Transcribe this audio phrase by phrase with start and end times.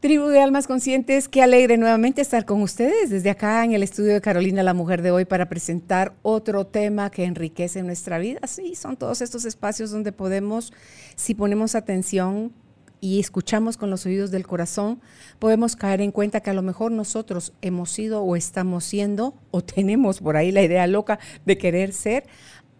[0.00, 4.14] Tribu de Almas Conscientes, qué alegre nuevamente estar con ustedes desde acá en el estudio
[4.14, 8.40] de Carolina la Mujer de hoy para presentar otro tema que enriquece nuestra vida.
[8.46, 10.72] Sí, son todos estos espacios donde podemos,
[11.16, 12.50] si ponemos atención
[13.02, 15.02] y escuchamos con los oídos del corazón,
[15.38, 19.62] podemos caer en cuenta que a lo mejor nosotros hemos sido o estamos siendo o
[19.62, 22.24] tenemos por ahí la idea loca de querer ser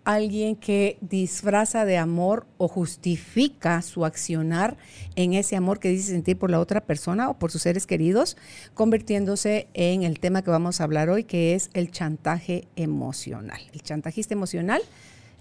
[0.04, 4.76] alguien que disfraza de amor o justifica su accionar
[5.16, 8.36] en ese amor que dice sentir por la otra persona o por sus seres queridos,
[8.74, 13.60] convirtiéndose en el tema que vamos a hablar hoy, que es el chantaje emocional.
[13.72, 14.82] El chantajista emocional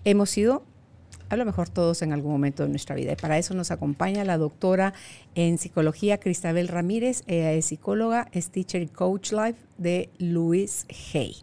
[0.03, 0.63] hemos sido
[1.29, 3.13] a lo mejor todos en algún momento de nuestra vida.
[3.13, 4.93] Y para eso nos acompaña la doctora
[5.35, 7.23] en psicología Cristabel Ramírez.
[7.27, 11.35] Ella es psicóloga, es teacher y coach life de Luis Hay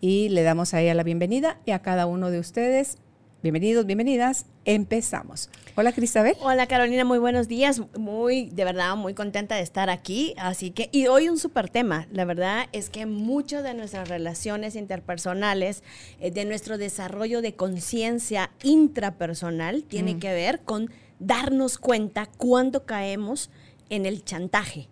[0.00, 2.98] y le damos a ella la bienvenida y a cada uno de ustedes.
[3.42, 4.44] Bienvenidos, bienvenidas.
[4.66, 5.48] Empezamos.
[5.74, 6.36] Hola, Cristabel.
[6.42, 7.06] Hola, Carolina.
[7.06, 7.80] Muy buenos días.
[7.98, 10.34] Muy, de verdad, muy contenta de estar aquí.
[10.36, 12.06] Así que, y hoy un súper tema.
[12.12, 15.82] La verdad es que muchas de nuestras relaciones interpersonales,
[16.20, 20.20] eh, de nuestro desarrollo de conciencia intrapersonal, tiene mm.
[20.20, 23.50] que ver con darnos cuenta cuando caemos
[23.88, 24.88] en el chantaje.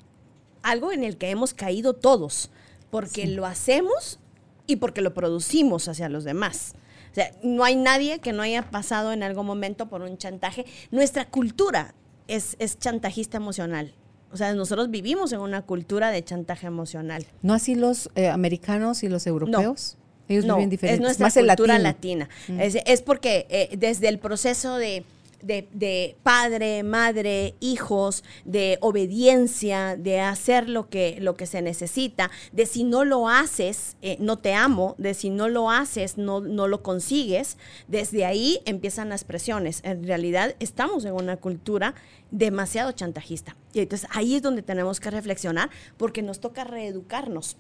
[0.63, 2.51] Algo en el que hemos caído todos,
[2.91, 4.21] porque lo hacemos
[4.69, 6.75] y porque lo producimos hacia los demás.
[7.11, 10.67] O sea, no hay nadie que no haya pasado en algún momento por un chantaje.
[10.93, 11.95] Nuestra cultura
[12.29, 13.93] es, es chantajista emocional.
[14.31, 17.27] O sea, nosotros vivimos en una cultura de chantaje emocional.
[17.43, 19.97] ¿No así los eh, americanos y los europeos?
[20.29, 21.11] Ellos viven diferentes.
[21.11, 22.29] Es nuestra cultura latina.
[22.49, 22.61] Mm.
[22.61, 25.05] Es, porque eh, desde el proceso de
[25.43, 32.67] de, padre, madre, hijos, de obediencia, de hacer lo que, lo que se necesita, de
[32.67, 36.69] si no lo haces, eh, no te amo, de si no lo haces, no, no
[36.69, 39.81] lo consigues, desde ahí empiezan las presiones.
[39.85, 41.95] En realidad estamos en una cultura
[42.31, 43.57] demasiado chantajista.
[43.73, 47.57] Y entonces ahí es donde tenemos que reflexionar porque nos toca reeducarnos.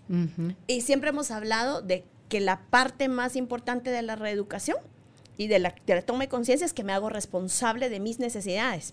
[0.66, 4.76] Y siempre hemos hablado de que la parte más importante de la reeducación
[5.38, 8.92] y de la, toma de conciencia es que me hago responsable de mis necesidades.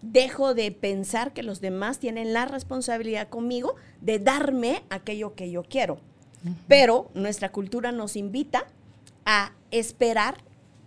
[0.00, 5.62] Dejo de pensar que los demás tienen la responsabilidad conmigo de darme aquello que yo
[5.62, 6.00] quiero.
[6.66, 8.66] Pero nuestra cultura nos invita
[9.26, 10.38] a esperar,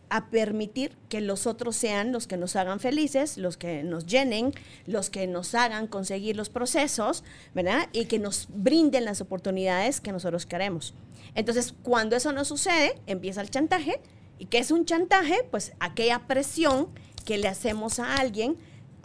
[0.09, 4.53] a permitir que los otros sean los que nos hagan felices, los que nos llenen,
[4.87, 7.89] los que nos hagan conseguir los procesos, ¿verdad?
[7.93, 10.95] Y que nos brinden las oportunidades que nosotros queremos.
[11.35, 14.01] Entonces, cuando eso no sucede, empieza el chantaje,
[14.41, 15.45] ¿Y qué es un chantaje?
[15.51, 16.87] Pues aquella presión
[17.25, 18.57] que le hacemos a alguien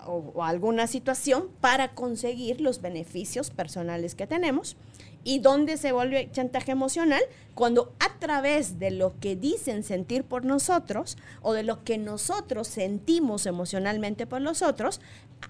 [0.07, 4.79] o, a alguna situación para conseguir los beneficios personales que tenemos.
[5.25, 7.21] ¿Y dónde se vuelve chantaje emocional?
[7.55, 12.67] Cuando a través de lo que dicen sentir por nosotros o de lo que nosotros
[12.67, 15.03] sentimos emocionalmente por los otros,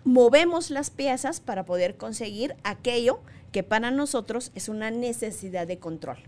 [0.02, 3.20] movemos las piezas para poder conseguir aquello
[3.52, 6.18] que para nosotros es una necesidad de control.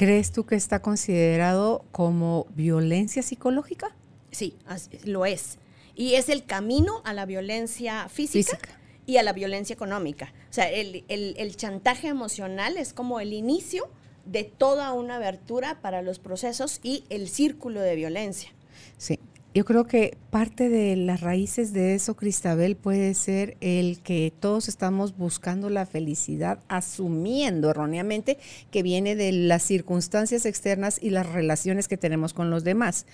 [0.00, 3.94] ¿Crees tú que está considerado como violencia psicológica?
[4.30, 4.56] Sí,
[5.04, 5.58] lo es.
[5.94, 8.58] Y es el camino a la violencia física,
[9.04, 10.32] y a la violencia económica.
[10.48, 13.90] O sea, el, el chantaje emocional es como el inicio
[14.24, 18.54] de toda una abertura para los procesos y el círculo de violencia.
[18.96, 19.18] Sí,
[19.52, 24.68] yo creo que parte de las raíces de eso, Cristabel, puede ser el que todos
[24.68, 28.38] estamos buscando la felicidad, asumiendo erróneamente
[28.70, 33.06] que viene de las circunstancias externas y las relaciones que tenemos con los demás.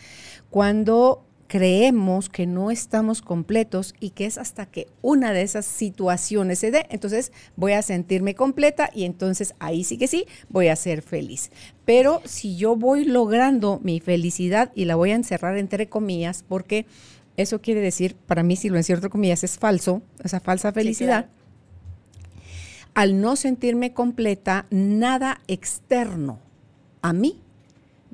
[0.51, 6.59] Cuando creemos que no estamos completos y que es hasta que una de esas situaciones
[6.59, 10.77] se dé, entonces voy a sentirme completa y entonces ahí sí que sí voy a
[10.77, 11.51] ser feliz.
[11.85, 16.87] Pero si yo voy logrando mi felicidad y la voy a encerrar entre comillas, porque
[17.37, 21.29] eso quiere decir, para mí si lo encierro entre comillas es falso, esa falsa felicidad,
[22.95, 26.41] al no sentirme completa, nada externo
[27.03, 27.41] a mí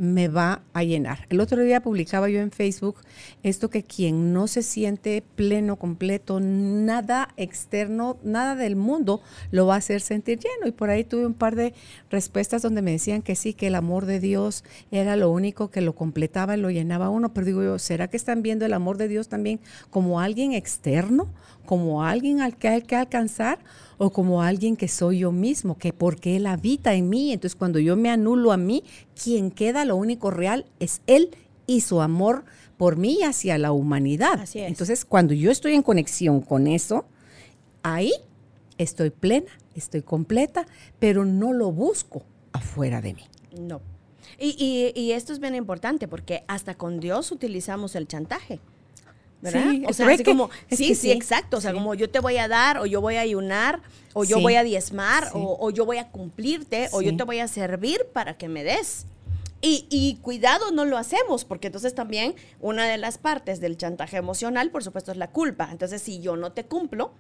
[0.02, 1.26] me va a llenar.
[1.31, 2.96] El otro día publicaba yo en Facebook
[3.44, 9.22] esto que quien no se siente pleno, completo, nada externo, nada del mundo
[9.52, 10.66] lo va a hacer sentir lleno.
[10.66, 11.72] Y por ahí tuve un par de
[12.10, 15.81] respuestas donde me decían que sí, que el amor de Dios era lo único que
[15.81, 17.32] lo completaba y lo llenaba uno.
[17.32, 19.60] Pero digo yo, ¿será que están viendo el amor de Dios también
[19.90, 21.28] como alguien externo?
[21.64, 23.60] ¿Como alguien al que hay que alcanzar?
[24.02, 27.32] O como alguien que soy yo mismo, que porque Él habita en mí.
[27.32, 28.82] Entonces cuando yo me anulo a mí,
[29.14, 31.31] quien queda lo único real es Él
[31.69, 32.44] y su amor
[32.76, 34.40] por mí y hacia la humanidad.
[34.40, 34.66] Así es.
[34.66, 37.04] Entonces, cuando yo estoy en conexión con eso,
[37.84, 38.12] ahí
[38.76, 40.66] estoy plena, estoy completa,
[40.99, 43.22] pero no lo busco afuera de mí.
[43.56, 43.81] No.
[44.37, 48.58] Y, y, esto es bien importante porque hasta con Dios utilizamos el chantaje.
[49.43, 49.71] ¿Verdad?
[49.71, 51.59] Sí, o sea, así como, sí, sí, exacto.
[51.59, 53.83] O sea, como yo te voy a dar, o yo voy a ayunar,
[54.15, 57.49] o yo voy a diezmar, o, yo voy a cumplirte, o yo te voy a
[57.49, 59.05] servir para que me des.
[59.61, 64.17] Y, y, cuidado, no lo hacemos, porque entonces también una de las partes del chantaje
[64.17, 65.69] emocional, por supuesto, es la culpa.
[65.71, 67.12] Entonces, si yo no te cumplo,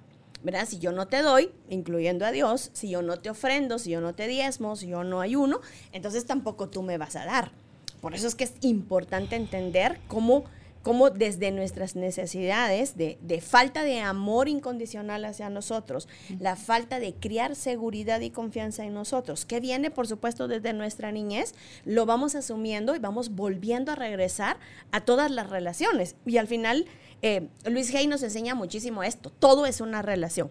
[0.42, 0.66] ¿verdad?
[0.68, 4.00] Si yo no te doy, incluyendo a Dios, si yo no te ofrendo, si yo
[4.00, 5.60] no te diezmo, si yo no ayuno,
[5.92, 7.52] entonces tampoco tú me vas a dar.
[8.00, 10.44] Por eso es que es importante entender cómo
[10.82, 16.08] cómo desde nuestras necesidades de, falta de amor incondicional hacia nosotros,
[16.38, 21.12] la falta de criar seguridad y confianza en nosotros, que viene por supuesto desde nuestra
[21.12, 24.58] niñez, lo vamos asumiendo y vamos volviendo a regresar
[24.90, 26.16] a todas las relaciones.
[26.26, 26.86] Y al final,
[27.22, 30.50] eh, Luis Hay nos enseña muchísimo esto, todo es una relación.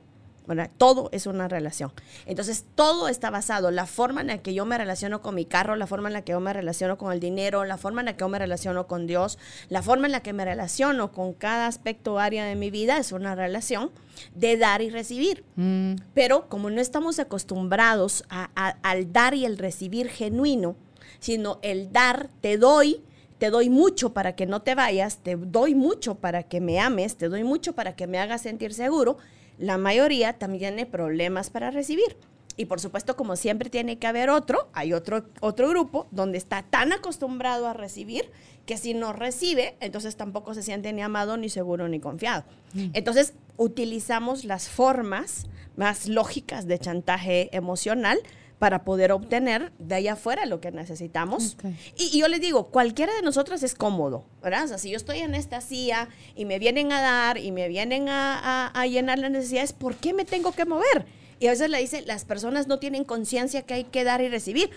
[0.77, 1.91] Todo es una relación.
[2.25, 5.75] Entonces, todo está basado, la forma en la que yo me relaciono con mi carro,
[5.75, 8.13] la forma en la que yo me relaciono con el dinero, la forma en la
[8.13, 9.37] que yo me relaciono con Dios,
[9.69, 13.11] la forma en la que me relaciono con cada aspecto área de mi vida es
[13.11, 13.91] una relación
[14.35, 15.43] de dar y recibir.
[15.55, 15.95] Mm.
[16.13, 20.75] Pero como no estamos acostumbrados al dar y el recibir genuino,
[21.19, 23.03] sino el dar, te doy,
[23.37, 27.15] te doy mucho para que no te vayas, te doy mucho para que me ames,
[27.15, 29.17] te doy mucho para que me hagas sentir seguro,
[29.57, 32.17] la mayoría también tiene problemas para recibir.
[32.57, 36.63] Y por supuesto, como siempre tiene que haber otro, hay otro, otro grupo donde está
[36.63, 38.29] tan acostumbrado a recibir
[38.65, 42.43] que si no recibe, entonces tampoco se siente ni amado, ni seguro, ni confiado.
[42.73, 42.89] Mm.
[42.93, 48.19] Entonces, utilizamos las formas más lógicas de chantaje emocional
[48.61, 51.57] para poder obtener de allá afuera lo que necesitamos.
[51.97, 54.65] Y, yo les digo, cualquiera de nosotros es cómodo, ¿verdad?
[54.65, 57.67] O sea, si yo estoy en esta silla y me vienen a dar y me
[57.69, 61.07] vienen a, llenar las necesidades, ¿por qué me tengo que mover?
[61.39, 64.29] Y a veces le dicen, las personas no tienen conciencia que hay que dar y
[64.29, 64.69] recibir.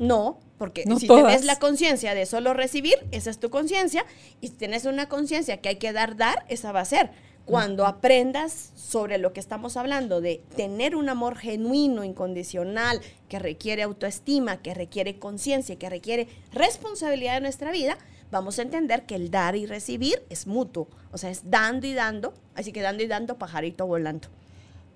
[0.00, 4.04] No, porque si tienes la conciencia de solo recibir, esa es tu conciencia,
[4.40, 7.12] y si tienes una conciencia que hay que dar, dar, esa va a ser.
[7.44, 13.82] Cuando aprendas sobre lo que estamos hablando, de tener un amor genuino, incondicional, que requiere
[13.82, 17.98] autoestima, que requiere conciencia, que requiere responsabilidad en nuestra vida,
[18.30, 20.88] vamos a entender que el dar y recibir es mutuo.
[21.10, 24.28] O sea, es dando y dando, así que dando y dando, pajarito volando.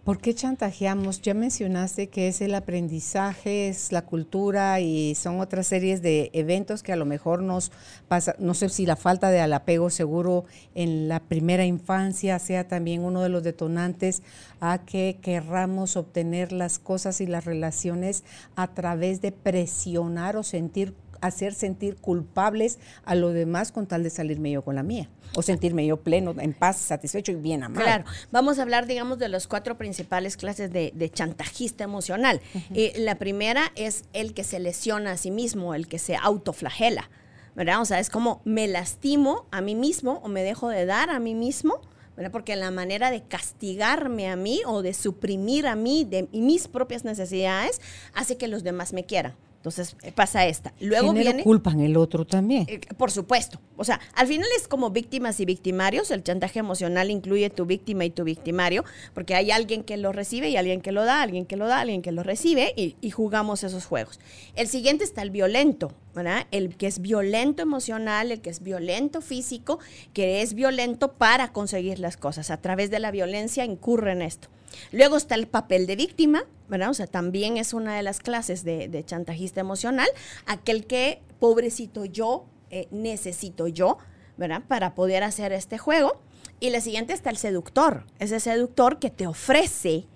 [0.06, 1.20] ¿Por qué chantajeamos?
[1.20, 6.84] Ya mencionaste que es el aprendizaje, es la cultura y son otras series de eventos
[6.84, 7.72] que a lo mejor nos
[8.06, 10.44] pasa, no sé si la falta de apego seguro
[10.76, 14.22] en la primera infancia sea también uno de los detonantes
[14.60, 18.22] a que querramos obtener las cosas y las relaciones
[18.54, 24.10] a través de presionar o sentir hacer sentir culpables a los demás con tal de
[24.10, 27.84] salirme yo con la mía o sentirme yo pleno, en paz, satisfecho y bien amado.
[27.84, 32.40] Claro, vamos a hablar, digamos, de las cuatro principales clases de, chantajista emocional.
[32.74, 37.10] Eh, la primera es el que se lesiona a sí mismo, el que se autoflagela,
[37.54, 37.80] ¿verdad?
[37.80, 41.18] O sea, es como me lastimo a mí mismo o me dejo de dar a
[41.20, 41.80] mí mismo.
[42.16, 42.32] ¿verdad?
[42.32, 47.04] Porque la manera de castigarme a mí o de suprimir a mí de mis propias
[47.04, 47.82] necesidades
[48.14, 49.34] hace que los demás me quieran.
[49.66, 50.72] Entonces eh, pasa esta.
[50.78, 51.42] Luego viene.
[51.42, 52.66] culpan el otro también.
[52.68, 53.60] Eh, por supuesto.
[53.76, 56.12] O sea, al final es como víctimas y victimarios.
[56.12, 60.50] El chantaje emocional incluye tu víctima y tu victimario, porque hay alguien que lo recibe
[60.50, 63.10] y alguien que lo da, alguien que lo da, alguien que lo recibe, y, y
[63.10, 64.20] jugamos esos juegos.
[64.54, 66.46] El siguiente está el violento, ¿verdad?
[66.52, 69.80] El que es violento emocional, el que es violento físico,
[70.12, 72.52] que es violento para conseguir las cosas.
[72.52, 74.46] A través de la violencia incurre en esto.
[74.92, 76.90] Luego está el papel de víctima, ¿verdad?
[76.90, 80.08] O sea, también es una de las clases de, chantajista emocional,
[80.46, 83.98] aquel que, pobrecito yo, eh, necesito yo,
[84.36, 84.62] ¿verdad?
[84.66, 86.20] Para poder hacer este juego.
[86.60, 90.06] Y la siguiente está el seductor, ese seductor que te ofrece,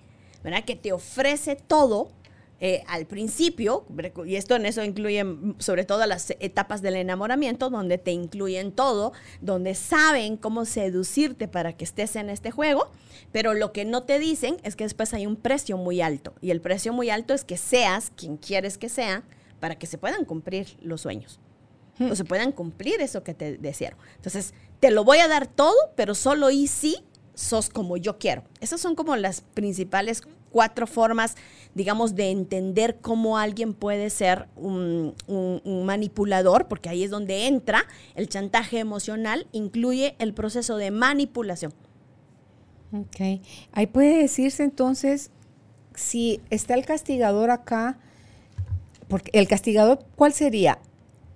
[0.42, 0.64] ¿verdad?
[0.64, 2.10] Que te ofrece todo
[2.62, 3.86] eh, al principio,
[4.26, 5.24] y esto en eso incluye
[5.58, 11.72] sobre todo las etapas del enamoramiento, donde te incluyen todo, donde saben cómo seducirte para
[11.72, 12.90] que estés en este juego,
[13.32, 16.50] pero lo que no te dicen es que después hay un precio muy alto, y
[16.50, 19.24] el precio muy alto es que seas quien quieres que sea
[19.58, 21.40] para que se puedan cumplir los sueños.
[22.10, 23.98] O se puedan cumplir eso que te desearon.
[24.16, 26.96] Entonces, te lo voy a dar todo, pero solo y si
[27.34, 28.42] sos como yo quiero.
[28.60, 31.36] Esas son como las principales cuatro formas,
[31.74, 35.14] digamos, de entender cómo alguien puede ser un,
[35.64, 41.72] manipulador, porque ahí es donde entra el chantaje emocional, incluye el proceso de manipulación.
[42.92, 43.40] Ok.
[43.72, 45.30] Ahí puede decirse entonces,
[45.94, 47.98] si está el castigador acá,
[49.08, 50.78] porque el castigador, ¿cuál sería?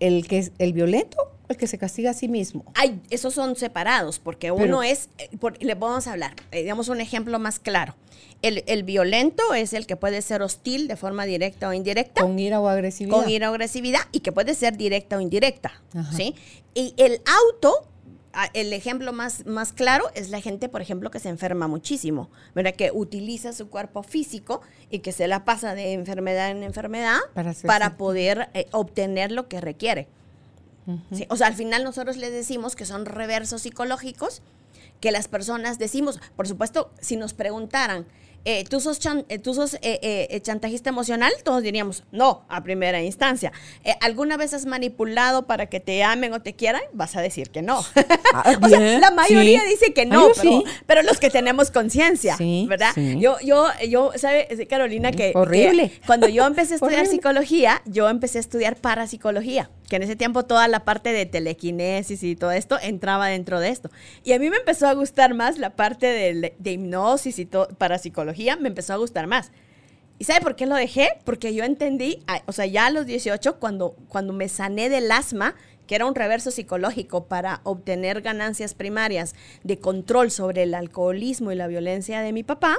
[0.01, 2.65] ¿El que es el violento El que se castiga a sí mismo.
[2.75, 5.29] Ay, esos son separados, porque uno es, eh,
[5.61, 7.95] le podemos hablar, eh, digamos un ejemplo más claro.
[8.43, 12.21] El, violento es el que puede ser hostil de forma directa o indirecta.
[12.21, 13.17] Con ira o agresividad.
[13.17, 15.83] Con ira o agresividad y que puede ser directa o indirecta.
[16.15, 16.35] ¿sí?
[16.75, 17.89] Y el auto
[18.53, 22.75] el ejemplo más, más claro es la gente, por ejemplo, que se enferma muchísimo, ¿verdad?
[22.75, 24.61] Que utiliza su cuerpo físico
[24.91, 27.19] y que se la pasa de enfermedad en enfermedad
[27.65, 30.09] para, poder eh, obtener lo que requiere.
[31.29, 34.43] O sea, al final nosotros les decimos que son reversos psicológicos,
[35.01, 38.07] que las personas decimos, por supuesto, si nos preguntaran,
[38.47, 38.99] eh, ¿tú sos,
[39.29, 41.33] eh, tú sos eh, chantajista emocional?
[41.45, 43.53] Todos diríamos, no, a primera instancia.
[44.03, 46.83] ¿Alguna vez has manipulado para que te amen o te quieran?
[46.93, 47.83] Vas a decir que no.
[48.35, 50.29] Ah, o sea, la mayoría dice que no,
[50.87, 52.37] pero, los que tenemos conciencia,
[52.69, 52.95] ¿verdad?
[52.97, 55.91] Yo, yo, yo, ¿sabe, Carolina, que, Horrible.
[56.07, 60.45] cuando yo empecé a estudiar psicología, yo empecé a estudiar parapsicología, que en ese tiempo
[60.45, 63.91] toda la parte de telequinesis y todo esto entraba dentro de esto.
[64.23, 68.57] Y a mí me empezó a gustar más la parte de, hipnosis y todo, parapsicología
[68.57, 69.53] me empezó a gustar más.
[70.19, 71.19] ¿Y sabe por qué lo dejé?
[71.25, 75.57] Porque yo entendí, o sea, ya a los 18, cuando, cuando me sané del asma,
[75.87, 81.57] que era un reverso psicológico para obtener ganancias primarias de control sobre el alcoholismo y
[81.57, 82.79] la violencia de mi papá,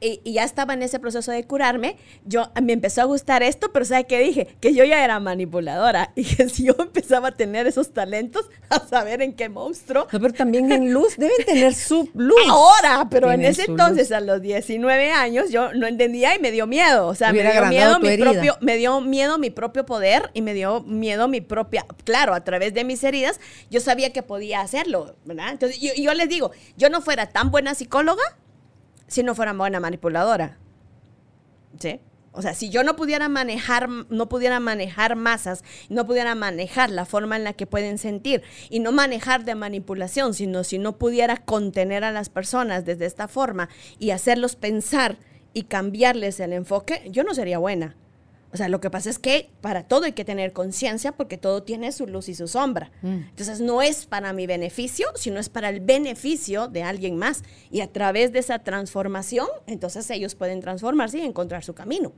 [0.00, 3.84] y, ya estaba en ese proceso de curarme, yo me empezó a gustar esto, pero
[3.84, 4.48] ¿sabe qué dije?
[4.60, 8.80] Que yo ya era manipuladora y que si yo empezaba a tener esos talentos, a
[8.86, 10.06] saber en qué monstruo.
[10.10, 12.36] pero también en luz, deben tener su luz.
[12.48, 16.66] Ahora, pero en ese entonces, a los 19 años, yo no entendía y me dio
[16.66, 17.06] miedo.
[17.06, 20.54] O sea, me dio miedo mi propio, me dio miedo mi propio poder y me
[20.54, 23.40] dio miedo mi propia, claro, a través de mis heridas,
[23.70, 25.50] yo sabía que podía hacerlo, ¿verdad?
[25.50, 28.22] Entonces, yo, yo les digo, yo no fuera tan buena psicóloga,
[29.08, 30.58] si no fuera buena manipuladora.
[31.78, 32.00] ¿Sí?
[32.32, 37.04] O sea, si yo no pudiera manejar, no pudiera manejar masas, no pudiera manejar la
[37.04, 41.38] forma en la que pueden sentir y no manejar de manipulación, sino si no pudiera
[41.38, 45.16] contener a las personas desde esta forma y hacerlos pensar
[45.52, 47.96] y cambiarles el enfoque, yo no sería buena.
[48.52, 51.62] O sea, lo que pasa es que para todo hay que tener conciencia porque todo
[51.62, 52.90] tiene su luz y su sombra.
[53.02, 53.28] Mm.
[53.30, 57.42] Entonces, no es para mi beneficio, sino es para el beneficio de alguien más.
[57.70, 62.12] Y a través de esa transformación, entonces ellos pueden transformarse y encontrar su camino.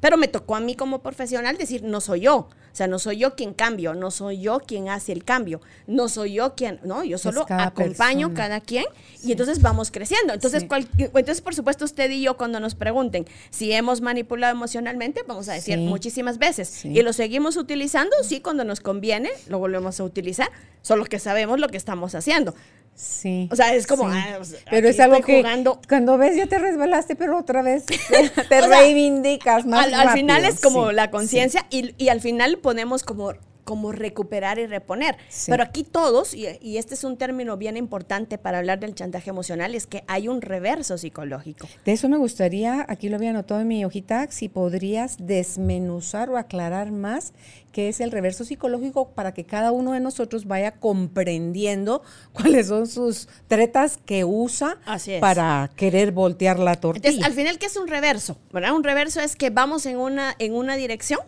[0.00, 2.48] Pero me tocó a mí como profesional decir, no soy yo.
[2.72, 6.08] O sea, no soy yo quien cambio, no soy yo quien hace el cambio, no
[6.08, 8.84] soy yo quien, no, yo solo acompaño cada quien
[9.24, 10.32] y entonces vamos creciendo.
[10.32, 10.66] Entonces,
[10.96, 15.54] entonces, por supuesto, usted y yo cuando nos pregunten si hemos manipulado emocionalmente, vamos a
[15.54, 16.84] decir muchísimas veces.
[16.84, 21.58] Y lo seguimos utilizando, sí, cuando nos conviene, lo volvemos a utilizar, solo que sabemos
[21.58, 22.54] lo que estamos haciendo.
[23.00, 23.48] Sí.
[23.50, 24.08] O sea, es como.
[24.08, 24.38] Ah,
[24.68, 25.42] pero es algo que
[25.88, 27.86] cuando ves ya te resbalaste, pero otra vez
[28.48, 29.90] te, reivindicas más.
[29.92, 33.32] Al, final es como la conciencia y, y, al final ponemos como
[33.70, 35.16] como recuperar y reponer.
[35.46, 39.76] Pero aquí todos, y, este es un término bien importante para hablar del chantaje emocional,
[39.76, 41.68] es que hay un reverso psicológico.
[41.84, 46.36] De eso me gustaría, aquí lo había anotado en mi hojita, si podrías desmenuzar o
[46.36, 47.32] aclarar más
[47.70, 52.88] qué es el reverso psicológico para que cada uno de nosotros vaya comprendiendo cuáles son
[52.88, 54.78] sus tretas que usa
[55.20, 57.08] para querer voltear la tortilla.
[57.08, 58.36] Entonces, al final, ¿qué es un reverso?
[58.52, 58.74] ¿verdad?
[58.74, 61.20] Un reverso es que vamos en una, en una dirección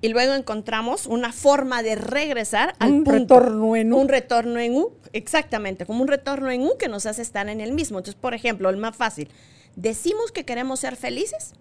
[0.00, 3.98] y luego encontramos una forma de regresar al un retorno en U.
[3.98, 7.60] Un retorno en U, exactamente, como un retorno en U que nos hace estar en
[7.60, 7.98] el mismo.
[7.98, 9.30] Entonces, por ejemplo, el más fácil,
[9.76, 11.52] decimos que queremos ser felices,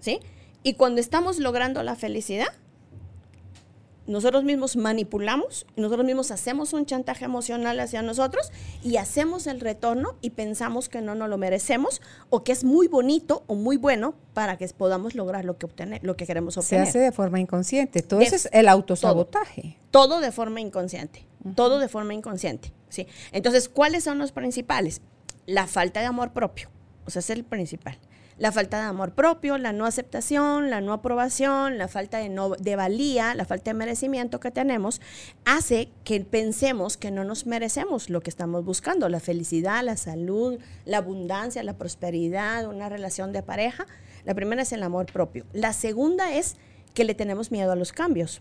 [0.00, 0.20] ¿sí?
[0.62, 2.48] Y cuando estamos logrando la felicidad,
[4.10, 8.50] nosotros mismos manipulamos, nosotros mismos hacemos un chantaje emocional hacia nosotros
[8.82, 12.88] y hacemos el retorno y pensamos que no nos lo merecemos o que es muy
[12.88, 16.86] bonito o muy bueno para que podamos lograr lo que obtener, lo que queremos obtener.
[16.86, 18.02] Se hace de forma inconsciente.
[18.02, 19.76] Todo eso es el autosabotaje.
[19.92, 21.24] Todo, de forma inconsciente.
[21.54, 22.72] Todo de forma inconsciente.
[22.88, 23.06] ¿sí?
[23.30, 25.02] Entonces, ¿cuáles son los principales?
[25.46, 26.68] La falta de amor propio.
[27.06, 27.96] O sea, es el principal
[28.40, 32.48] la falta de amor propio, la no aceptación, la no aprobación, la falta de, no,
[32.48, 35.02] de valía, la falta de merecimiento que tenemos,
[35.44, 40.58] hace que pensemos que no nos merecemos lo que estamos buscando, la felicidad, la salud,
[40.86, 43.86] la abundancia, la prosperidad, una relación de pareja.
[44.24, 45.44] La primera es el amor propio.
[45.52, 46.56] La segunda es
[46.94, 48.40] que le tenemos miedo a los cambios.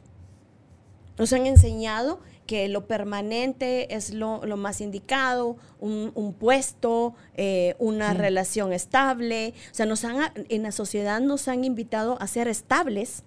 [1.18, 8.74] Nos han enseñado que lo permanente es lo, más indicado, un, puesto, eh, una relación
[8.74, 9.54] estable.
[9.72, 13.24] O sea, nos han, en la sociedad nos han invitado a ser estables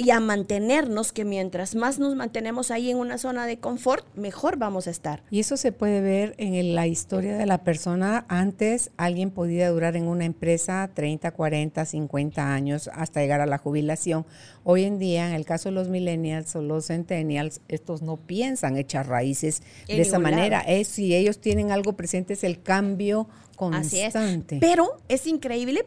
[0.00, 4.56] y a mantenernos, que mientras más nos mantenemos ahí en una zona de confort, mejor
[4.56, 5.22] vamos a estar.
[5.30, 8.24] Y eso se puede ver en la historia de la persona.
[8.28, 13.58] Antes alguien podía durar en una empresa 30, 40, 50 años hasta llegar a la
[13.58, 14.24] jubilación.
[14.64, 18.78] Hoy en día, en el caso de los millennials o los centennials, estos no piensan
[18.78, 20.60] echar raíces de esa manera.
[20.60, 24.56] Es si ellos tienen algo presente es el cambio constante.
[24.62, 25.84] Pero es increíble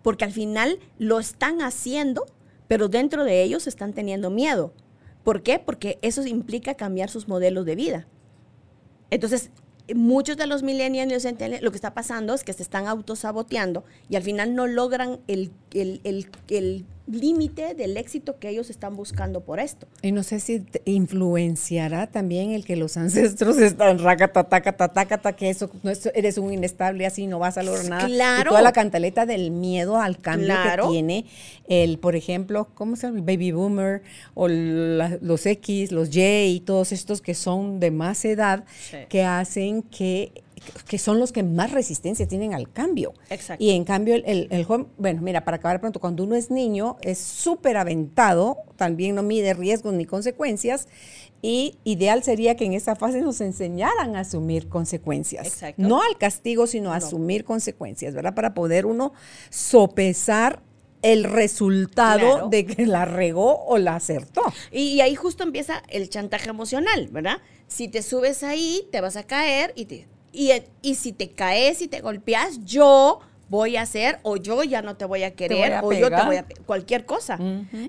[0.00, 2.24] porque al final lo están haciendo
[2.72, 4.72] pero dentro de ellos están teniendo miedo.
[5.24, 5.58] ¿Por qué?
[5.58, 8.06] Porque eso implica cambiar sus modelos de vida.
[9.10, 9.50] Entonces,
[9.94, 11.22] muchos de los millennials
[11.60, 15.52] lo que está pasando es que se están autosaboteando y al final no logran el,
[15.74, 16.00] el,
[16.48, 19.86] el límite del éxito que ellos están buscando por esto.
[20.02, 25.90] Y no sé si influenciará también el que los ancestros están racatatácata, que eso no
[26.14, 28.06] eres un inestable así no vas a lograr nada.
[28.06, 28.42] Claro.
[28.42, 31.26] Y toda la cantaleta del miedo al cambio que tiene
[31.68, 33.18] el, por ejemplo, ¿cómo se llama?
[33.18, 34.02] El baby boomer
[34.34, 38.64] o los X, los Y y todos estos que son de más edad
[39.08, 40.32] que hacen que
[40.86, 43.14] que son los que más resistencia tienen al cambio.
[43.30, 43.62] Exacto.
[43.62, 46.96] Y en cambio, el, el, joven, bueno, mira, para acabar pronto, cuando uno es niño,
[47.02, 50.88] es súper aventado, también no mide riesgos ni consecuencias,
[51.42, 55.46] y ideal sería que en esa fase nos enseñaran a asumir consecuencias.
[55.46, 55.82] Exacto.
[55.82, 58.34] No al castigo, sino a asumir consecuencias, ¿verdad?
[58.34, 59.12] Para poder uno
[59.50, 60.62] sopesar
[61.02, 64.42] el resultado de que la regó o la acertó.
[64.70, 67.38] Y, ahí justo empieza el chantaje emocional, ¿verdad?
[67.66, 71.88] Si te subes ahí, te vas a caer y te, y, si te caes y
[71.88, 75.92] te golpeas, yo voy a hacer o yo ya no te voy a querer o
[75.92, 77.38] yo te voy a cualquier cosa.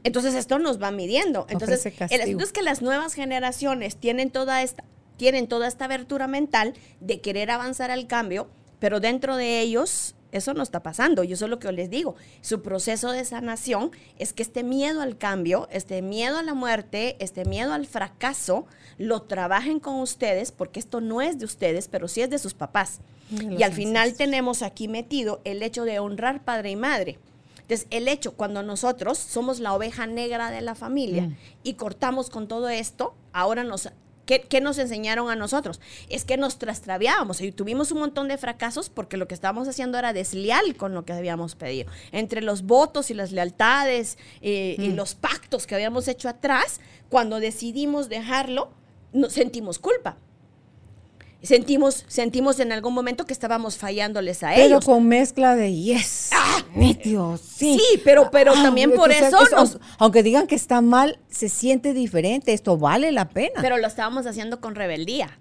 [0.04, 1.46] Entonces esto nos va midiendo.
[1.50, 4.84] Entonces el asunto es que las nuevas generaciones tienen toda esta
[5.18, 10.54] tienen toda esta abertura mental de querer avanzar al cambio, pero dentro de ellos eso
[10.54, 11.24] no está pasando.
[11.24, 15.68] Yo solo que les digo, su proceso de sanación es que este miedo al cambio,
[15.72, 18.66] este miedo a la muerte, este miedo al fracaso,
[18.98, 22.54] lo trabajen con ustedes, porque esto no es de ustedes, pero sí es de sus
[22.54, 23.00] papás.
[23.30, 27.20] y al final tenemos aquí metido el hecho de honrar padre y madre.
[27.62, 31.38] Entonces, el hecho, cuando nosotros somos la oveja negra de la familia mm.
[31.64, 33.90] y cortamos con todo esto, ahora nos
[34.26, 35.82] ¿Qué, nos enseñaron a nosotros?
[36.10, 39.98] Es que nos trastraviábamos y tuvimos un montón de fracasos porque lo que estábamos haciendo
[39.98, 41.92] era desleal con lo que habíamos pedido.
[42.12, 44.96] Entre los votos y las lealtades eh, y mm.
[44.96, 48.72] los pactos que habíamos hecho atrás, cuando decidimos dejarlo,
[49.12, 50.18] nos sentimos culpa
[51.44, 54.68] sentimos, sentimos en algún momento que estábamos fallándoles a ellos.
[54.68, 56.23] Pero con mezcla de yes,
[57.38, 57.78] sí.
[57.80, 59.38] Sí, pero, pero ah, también por eso,
[59.98, 63.62] aunque digan que está mal, se siente diferente, esto vale la pena.
[63.62, 65.38] Pero lo estábamos haciendo con rebeldía.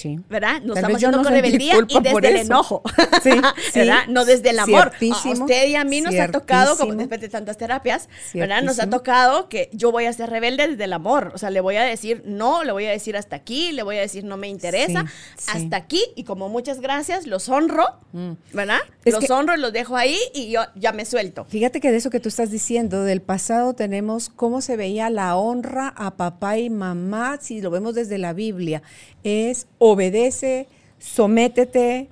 [0.00, 0.18] Sí.
[0.30, 0.62] ¿Verdad?
[0.62, 2.82] Nos estamos haciendo con rebeldía y desde el enojo.
[3.22, 3.30] Sí,
[3.74, 4.06] ¿verdad?
[4.08, 4.92] No desde el amor.
[4.98, 8.62] A usted y a mí nos ha tocado, como después de tantas terapias, ¿verdad?
[8.62, 11.32] Nos ha tocado que yo voy a ser rebelde desde el amor.
[11.34, 13.98] O sea, le voy a decir no, le voy a decir hasta aquí, le voy
[13.98, 15.04] a decir no me interesa,
[15.48, 16.02] hasta aquí.
[16.16, 18.32] Y como muchas gracias, los honro, mm.
[18.54, 18.78] ¿verdad?
[19.04, 21.44] los honro, los dejo ahí y yo ya me suelto.
[21.44, 25.36] Fíjate que de eso que tú estás diciendo, del pasado tenemos cómo se veía la
[25.36, 28.82] honra a papá y mamá, si lo vemos desde la Biblia.
[29.22, 32.08] Es obedece, sométete,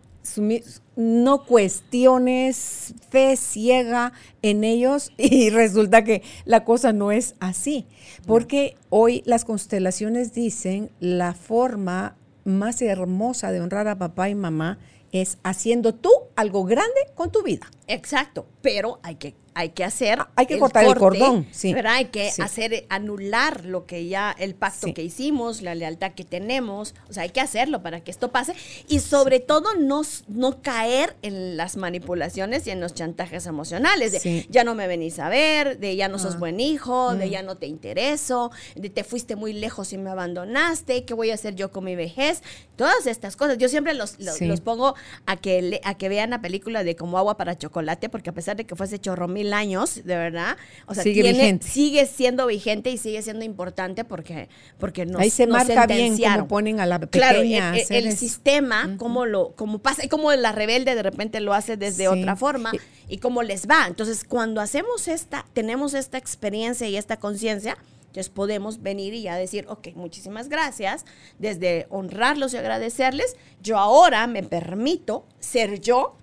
[0.96, 4.12] no cuestiones, fe ciega
[4.42, 7.86] en ellos y resulta que la cosa no es así.
[8.26, 14.78] Porque hoy las constelaciones dicen la forma más hermosa de honrar a papá y mamá
[15.12, 17.70] es haciendo tú algo grande con tu vida.
[17.86, 20.20] Exacto, pero hay que hay que hacer.
[20.36, 21.74] Hay que cortar el cordón, sí.
[21.74, 21.94] ¿verdad?
[21.94, 26.94] Hay que hacer, anular lo que ya, el pacto que hicimos, la lealtad que tenemos.
[27.10, 28.54] O sea, hay que hacerlo para que esto pase.
[28.86, 34.12] Y sobre todo, no, no caer en las manipulaciones y en los chantajes emocionales.
[34.12, 36.38] De ya no me venís a ver, de ya no sos ah.
[36.38, 37.30] buen hijo, de mm.
[37.30, 41.34] ya no te intereso, de te fuiste muy lejos y me abandonaste, ¿qué voy a
[41.34, 42.44] hacer yo con mi vejez?
[42.76, 43.58] Todas estas cosas.
[43.58, 44.94] Yo siempre los, los, pongo
[45.26, 48.54] a que, a que vean la película de como agua para chocolate, porque a pesar
[48.54, 50.56] de que fuese chorro mil años, de verdad.
[50.86, 55.46] O sea, sigue, sigue siendo vigente y sigue siendo importante porque, porque nos Ahí se
[55.46, 57.28] marca bien cómo ponen a la pequeña.
[57.30, 62.08] Claro, el, sistema, como lo, como pasa, como la rebelde de repente lo hace desde
[62.08, 62.72] otra forma
[63.08, 63.86] y cómo les va.
[63.86, 67.76] Entonces, cuando hacemos esta, tenemos esta experiencia y esta conciencia,
[68.08, 71.04] entonces podemos venir y ya decir, ok, muchísimas gracias,
[71.38, 76.17] desde honrarlos y agradecerles, yo ahora me permito ser yo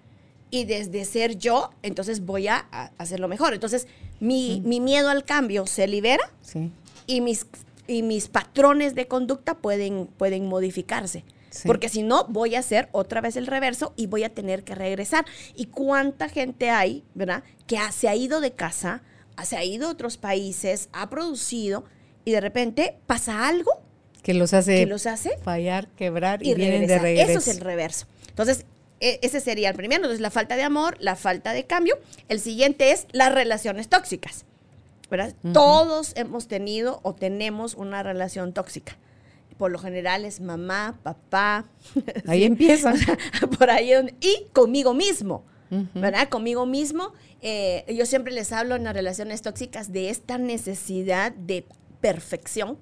[0.55, 2.59] y desde ser yo, entonces voy a,
[2.97, 3.53] hacerlo mejor.
[3.53, 3.87] Entonces,
[4.19, 6.31] mi, miedo al cambio se libera
[7.05, 7.45] y, mis,
[7.87, 11.25] y mis patrones de conducta pueden, pueden modificarse.
[11.65, 14.75] Porque si no, voy a hacer otra vez el reverso y voy a tener que
[14.75, 15.25] regresar.
[15.55, 17.43] ¿Y cuánta gente hay, verdad?
[17.67, 19.03] Que se ha ido de casa
[19.43, 21.83] se ha ido a otros países, ha producido
[22.23, 23.81] y de repente pasa algo
[24.21, 27.31] que los hace, que los hace fallar, quebrar y, vienen de regreso.
[27.31, 28.07] Eso es el reverso.
[28.29, 28.65] Entonces,
[28.99, 30.03] ese sería el primero.
[30.03, 31.97] Entonces, la falta de amor, la falta de cambio.
[32.29, 34.45] El siguiente es las relaciones tóxicas.
[35.09, 35.33] ¿verdad?
[35.53, 38.97] Todos hemos tenido o tenemos una relación tóxica.
[39.57, 41.65] Por lo general es mamá, papá.
[42.27, 42.93] Ahí empieza.
[43.57, 43.91] por ahí.
[44.19, 45.43] Y conmigo mismo.
[45.93, 46.29] ¿Verdad?
[46.29, 47.13] Conmigo mismo.
[47.41, 51.65] Eh, yo siempre les hablo en las relaciones tóxicas de esta necesidad de
[51.99, 52.77] perfección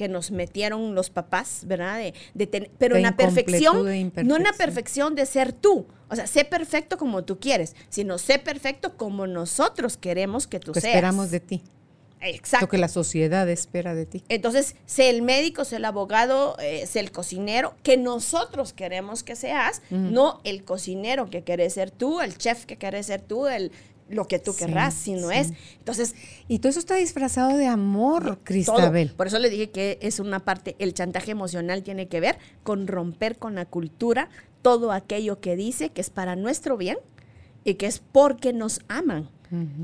[0.00, 1.98] que nos metieron los papás, ¿verdad?
[1.98, 3.84] De, de pero en la perfección,
[4.24, 5.84] no en la perfección de ser tú.
[6.08, 10.72] O sea, sé perfecto como tú quieres, sino sé perfecto como nosotros queremos que tú
[10.72, 10.86] seas.
[10.86, 11.62] Esperamos de ti.
[12.22, 12.64] Exacto.
[12.64, 14.24] Lo que la sociedad espera de ti.
[14.30, 19.36] Entonces, sé el médico, sé el abogado, eh, sé el cocinero, que nosotros queremos que
[19.36, 23.70] seas, no el cocinero que querés ser tú, el chef que querés ser tú, el
[24.10, 25.52] lo que tú querrás, si no es.
[25.78, 26.14] Entonces.
[26.48, 29.12] Y todo eso está disfrazado de amor, Cristabel.
[29.16, 32.86] Por eso le dije que es una parte, el chantaje emocional tiene que ver con
[32.86, 34.28] romper con la cultura
[34.62, 36.98] todo aquello que dice que es para nuestro bien
[37.64, 39.30] y que es porque nos aman.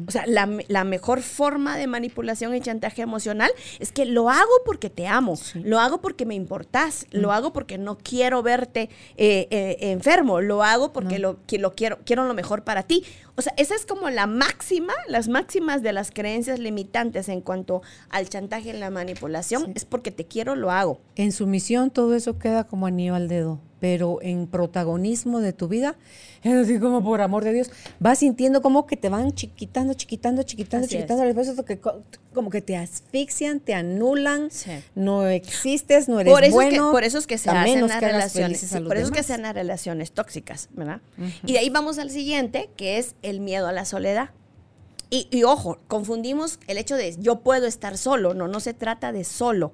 [0.06, 3.50] O sea, la, mejor forma de manipulación y chantaje emocional
[3.80, 7.76] es que lo hago porque te amo, lo hago porque me importás, lo hago porque
[7.76, 12.62] no quiero verte eh, eh, enfermo, lo hago porque lo, lo quiero, quiero lo mejor
[12.62, 13.04] para ti.
[13.34, 17.82] O sea, esa es como la máxima, las máximas de las creencias limitantes en cuanto
[18.08, 21.00] al chantaje y la manipulación, es porque te quiero, lo hago.
[21.16, 25.96] En sumisión todo eso queda como anillo al dedo pero en protagonismo de tu vida,
[26.42, 30.42] es así como por amor de Dios, vas sintiendo como que te van chiquitando, chiquitando,
[30.42, 31.60] chiquitando, chiquitando, es.
[31.62, 31.80] que,
[32.32, 34.48] como que te asfixian, te anulan,
[34.94, 36.90] no existes, no eres por eso bueno.
[36.90, 40.12] Por eso es que se hacen las relaciones, por eso es que se las relaciones
[40.12, 41.00] tóxicas, ¿verdad?
[41.44, 44.30] Y de ahí vamos al siguiente, que es el miedo a la soledad.
[45.08, 49.12] Y, y ojo, confundimos el hecho de yo puedo estar solo, no, no se trata
[49.12, 49.72] de solo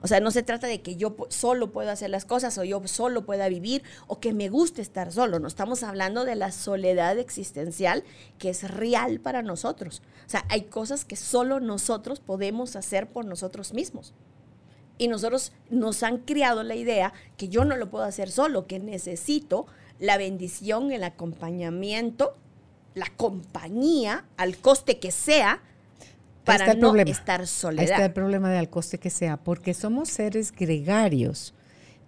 [0.00, 2.80] o sea, no se trata de que yo solo pueda hacer las cosas o yo
[2.86, 5.40] solo pueda vivir o que me guste estar solo.
[5.40, 8.04] No estamos hablando de la soledad existencial
[8.38, 10.02] que es real para nosotros.
[10.26, 14.14] O sea, hay cosas que solo nosotros podemos hacer por nosotros mismos.
[14.98, 18.78] Y nosotros nos han criado la idea que yo no lo puedo hacer solo, que
[18.78, 19.66] necesito
[19.98, 22.36] la bendición, el acompañamiento,
[22.94, 25.62] la compañía, al coste que sea,
[26.48, 27.82] para no estar soledad.
[27.82, 31.54] Ahí está el problema de al coste que sea, porque somos seres gregarios.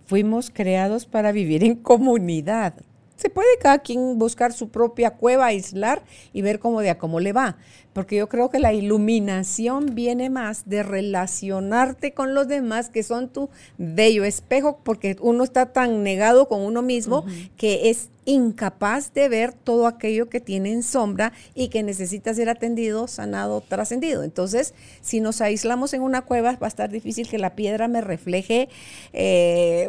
[0.07, 2.74] Fuimos creados para vivir en comunidad.
[3.16, 7.20] Se puede cada quien buscar su propia cueva, aislar y ver cómo de a cómo
[7.20, 7.59] le va.
[7.92, 13.29] Porque yo creo que la iluminación viene más de relacionarte con los demás que son
[13.29, 17.24] tu bello espejo, porque uno está tan negado con uno mismo
[17.57, 22.48] que es incapaz de ver todo aquello que tiene en sombra y que necesita ser
[22.48, 24.22] atendido, sanado, trascendido.
[24.22, 28.00] Entonces, si nos aislamos en una cueva, va a estar difícil que la piedra me
[28.00, 28.68] refleje
[29.12, 29.88] eh,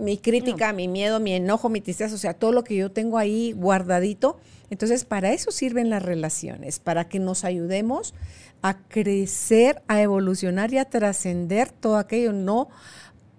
[0.00, 3.18] mi crítica, mi miedo, mi enojo, mi tristeza, o sea, todo lo que yo tengo
[3.18, 4.38] ahí guardadito.
[4.70, 8.14] Entonces, para eso sirven las relaciones, para que nos ayudemos
[8.62, 12.68] a crecer, a evolucionar y a trascender todo aquello, no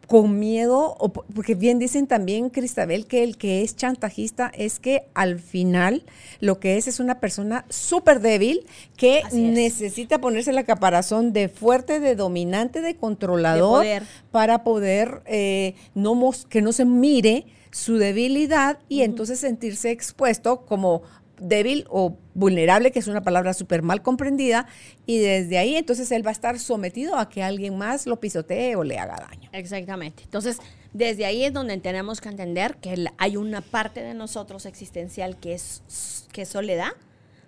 [0.10, 0.98] con miedo,
[1.36, 6.04] porque bien dicen también, Cristabel, que el que es chantajista es que al final
[6.40, 8.66] lo que es es una persona súper débil
[8.98, 13.86] que necesita ponerse la caparazón de fuerte, de dominante, de controlador,
[14.32, 21.04] para poder eh, no que no se mire su debilidad y entonces sentirse expuesto como
[21.40, 24.68] débil o vulnerable, que es una palabra súper mal comprendida,
[25.06, 28.76] y desde ahí entonces él va a estar sometido a que alguien más lo pisotee
[28.76, 29.50] o le haga daño.
[29.54, 30.24] Exactamente.
[30.24, 30.58] Entonces,
[30.94, 35.54] desde ahí es donde tenemos que entender que hay una parte de nosotros existencial que
[35.54, 36.92] es, que soledad,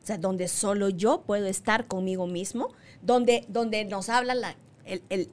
[0.02, 4.56] o sea, donde solo yo puedo estar conmigo mismo, donde, donde nos habla la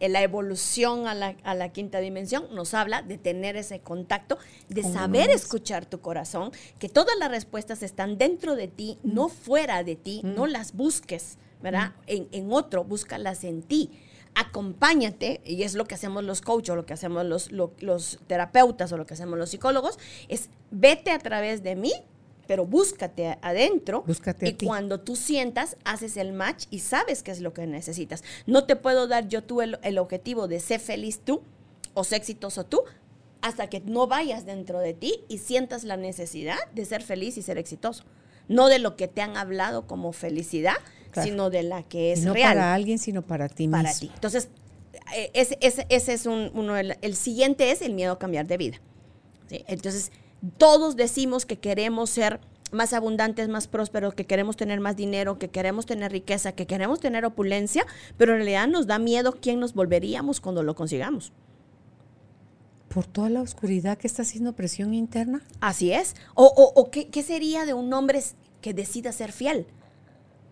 [0.00, 5.86] la evolución a la, quinta dimensión nos habla de tener ese contacto, de saber escuchar
[5.86, 9.14] tu corazón, que todas las respuestas están dentro de ti, mm.
[9.14, 10.34] no fuera de ti, mm.
[10.34, 11.92] no las busques, ¿verdad?
[12.06, 12.22] Mm.
[12.32, 13.90] En, otro, búscalas en ti
[14.34, 18.92] acompáñate, y es lo que hacemos los coaches, o lo que hacemos los, los, terapeutas,
[18.92, 21.92] o lo que hacemos los psicólogos, es vete a través de mí
[22.48, 27.40] pero búscate adentro búscate y cuando tú sientas, haces el match y sabes qué es
[27.40, 28.24] lo que necesitas.
[28.46, 31.42] No te puedo dar yo tú el, objetivo de ser feliz tú
[31.92, 32.82] o ser exitoso tú
[33.42, 37.42] hasta que no vayas dentro de ti y sientas la necesidad de ser feliz y
[37.42, 38.04] ser exitoso.
[38.48, 40.76] No de lo que te han hablado como felicidad,
[41.22, 42.54] sino de la que es no real.
[42.54, 44.08] para alguien, sino para ti para mismo.
[44.08, 44.10] ti.
[44.14, 44.48] Entonces,
[45.14, 46.78] eh, ese, ese, es un, uno.
[46.78, 48.80] El, siguiente es el miedo a cambiar de vida.
[49.50, 50.12] Entonces,
[50.56, 52.40] todos decimos que queremos ser
[52.72, 57.00] más abundantes, más prósperos, que queremos tener más dinero, que queremos tener riqueza, que queremos
[57.00, 61.32] tener opulencia, pero en realidad nos da miedo quién nos volveríamos cuando lo consigamos.
[62.88, 65.42] ¿Por toda la oscuridad que está haciendo presión interna?
[65.60, 66.14] Así es.
[66.34, 68.22] O, ¿qué, ¿qué, sería de un hombre
[68.60, 69.66] que decida ser fiel?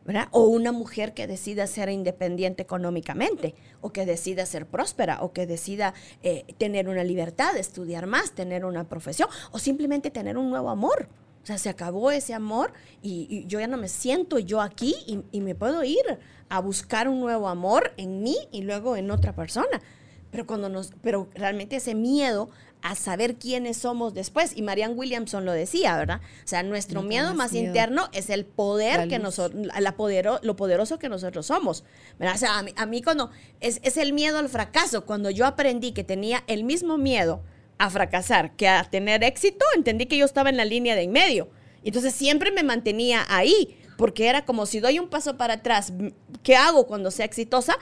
[0.06, 0.28] ¿Verdad?
[0.30, 5.46] O una mujer que decida ser independiente económicamente, o que decida ser próspera, o que
[5.46, 10.70] decida eh, tener una libertad, estudiar más, tener una profesión, o simplemente tener un nuevo
[10.70, 11.08] amor.
[11.42, 15.20] O sea, se acabó ese amor y, yo ya no me siento yo aquí y,
[15.30, 19.32] y, me puedo ir a buscar un nuevo amor en mí y luego en otra
[19.34, 19.80] persona.
[20.30, 22.50] Pero cuando nos, pero realmente ese miedo
[22.82, 24.56] a saber quiénes somos después.
[24.56, 26.20] Y Marianne Williamson lo decía, ¿verdad?
[26.44, 30.98] O sea, nuestro miedo más interno es el poder que nosotros, la podero, lo poderoso
[30.98, 31.84] que nosotros somos.
[32.18, 32.36] ¿verdad?
[32.36, 36.04] O sea, a mí, cuando es, es, el miedo al fracaso, cuando yo aprendí que
[36.04, 37.42] tenía el mismo miedo
[37.78, 41.12] a fracasar que a tener éxito, entendí que yo estaba en la línea de en
[41.12, 41.48] medio.
[41.82, 45.92] Entonces siempre me mantenía ahí, porque era como si doy un paso para atrás,
[46.42, 47.76] ¿qué hago cuando sea exitosa?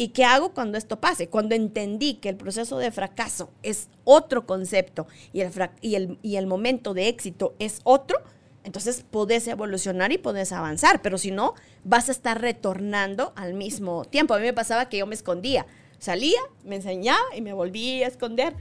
[0.00, 1.28] ¿Y qué hago cuando esto pase?
[1.28, 6.36] Cuando entendí que el proceso de fracaso es otro concepto y el, y el, y
[6.36, 8.16] el momento de éxito es otro,
[8.62, 14.04] entonces podés evolucionar y podés avanzar, pero si no, vas a estar retornando al mismo
[14.04, 14.34] tiempo.
[14.34, 15.66] A mí me pasaba que yo me escondía.
[15.98, 18.54] Salía, me enseñaba y me volvía a esconder,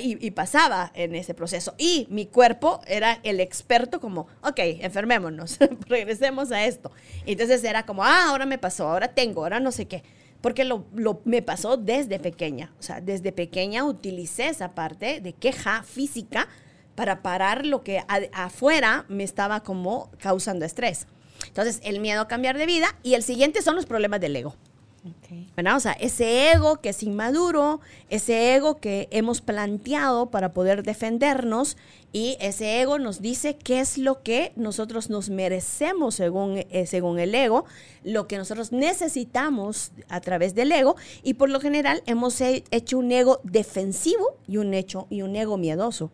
[0.00, 1.74] Y, y, pasaba en ese proceso.
[1.78, 6.90] Y mi cuerpo era el experto como, ok, enfermémonos, regresemos a esto.
[7.24, 10.02] Entonces era como, ah, ahora me pasó, ahora tengo, ahora no sé qué
[10.42, 10.84] porque lo,
[11.24, 12.72] me pasó desde pequeña.
[12.78, 16.48] O sea, desde pequeña utilicé esa parte de queja física
[16.94, 21.06] para parar lo que afuera me estaba como causando estrés.
[21.46, 24.54] Entonces, el miedo a cambiar de vida y el siguiente son los problemas del ego.
[25.04, 31.76] O sea, ese ego que es inmaduro, ese ego que hemos planteado para poder defendernos
[32.12, 37.18] y ese ego nos dice qué es lo que nosotros nos merecemos según, eh, según
[37.18, 37.64] el ego,
[38.04, 43.10] lo que nosotros necesitamos a través del ego y por lo general hemos hecho un
[43.10, 46.10] ego defensivo y un, hecho, y un ego miedoso.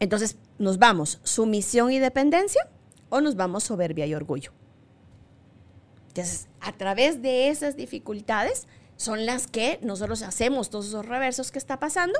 [0.00, 2.66] Entonces nos vamos sumisión y dependencia
[3.10, 4.52] o nos vamos soberbia y orgullo.
[6.16, 11.58] Entonces, a través de esas dificultades son las que nosotros hacemos todos esos reversos que
[11.58, 12.18] está pasando.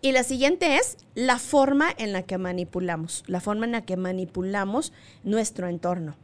[0.00, 3.96] Y la siguiente es la forma en la que manipulamos, la forma en la que
[3.96, 4.92] manipulamos
[5.24, 6.16] nuestro entorno,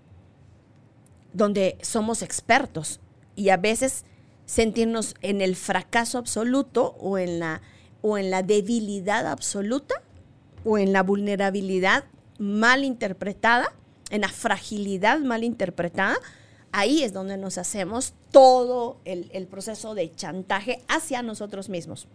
[1.33, 3.01] donde somos expertos
[3.35, 4.05] y a veces
[4.47, 7.63] sentirnos en el fracaso absoluto o en la,
[8.01, 9.97] o en la debilidad absoluta
[10.65, 12.05] o en la vulnerabilidad
[12.39, 13.73] mal interpretada,
[14.11, 16.17] en la fragilidad mal interpretada,
[16.73, 22.09] ahí es donde nos hacemos todo el, proceso de chantaje hacia nosotros mismos.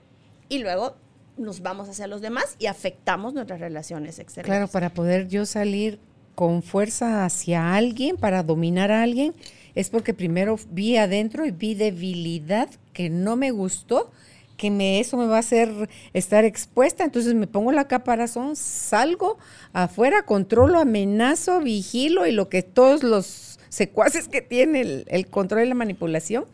[0.50, 0.96] Y luego
[1.38, 4.50] nos vamos hacia los demás y afectamos nuestras relaciones exteriores.
[4.50, 6.00] Claro, para poder yo salir
[6.36, 9.34] con fuerza hacia alguien, para dominar a alguien,
[9.76, 14.12] es porque primero vi adentro y vi debilidad que no me gustó,
[14.58, 19.38] que me, eso me va a hacer estar expuesta, entonces me pongo la caparazón, salgo
[19.74, 25.70] afuera, controlo, amenazo, vigilo y lo que todos los secuaces que tiene el, control y
[25.70, 26.46] la manipulación,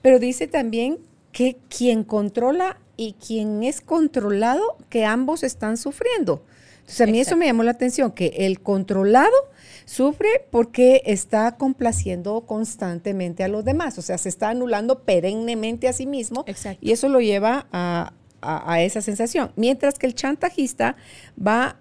[0.00, 0.96] pero dice también
[1.30, 6.42] que quien controla y quien es controlado, que ambos están sufriendo.
[6.78, 9.36] Entonces a mí eso me llamó la atención, que el controlado
[9.84, 15.92] sufre porque está complaciendo constantemente a los demás, o sea, se está anulando perennemente a
[15.92, 16.46] sí mismo
[16.80, 19.52] y eso lo lleva a, a esa sensación.
[19.56, 20.96] Mientras que el chantajista
[21.36, 21.76] va a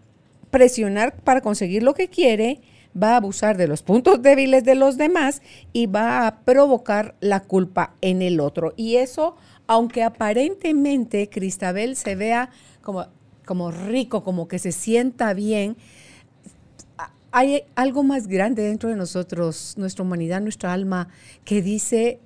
[0.50, 2.60] presionar para conseguir lo que quiere,
[3.02, 5.42] va a abusar de los puntos débiles de los demás
[5.74, 8.74] y va a provocar la culpa en el otro.
[8.76, 9.36] Y eso,
[9.68, 12.50] aunque aparentemente Cristabel se vea
[12.82, 13.08] como,
[13.46, 15.78] como rico, como que se sienta bien,
[17.32, 21.08] hay algo más grande dentro de nosotros, nuestra humanidad, nuestra alma,
[21.46, 22.20] que dice,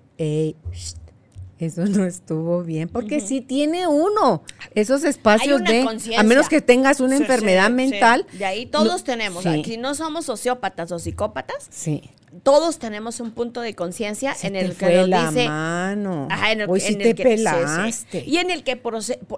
[1.58, 5.86] eso no estuvo bien, porque si tiene uno esos espacios de,
[6.18, 8.28] a menos que tengas una enfermedad mental.
[8.34, 12.10] De ahí todos tenemos, si no somos sociópatas o psicópatas, sí.
[12.44, 16.28] todos tenemos un punto de conciencia en el que nos la dice, mano.
[16.50, 18.24] en el, en te pelaste.
[18.26, 18.82] y en el que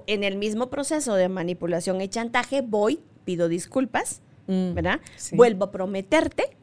[0.07, 5.01] en el mismo proceso de manipulación y chantaje voy, pido disculpas, mm, ¿verdad?
[5.33, 6.57] Vuelvo a prometerte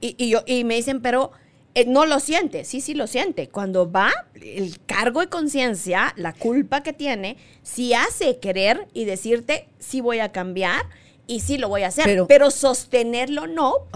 [0.00, 1.32] y, y, yo, y me dicen, pero
[1.74, 3.48] eh, no lo siente, sí, sí lo siente.
[3.48, 9.68] Cuando va, el cargo de conciencia, la culpa que tiene, sí hace querer y decirte,
[9.78, 10.86] sí voy a cambiar
[11.26, 13.86] y sí lo voy a hacer, pero, sostenerlo no,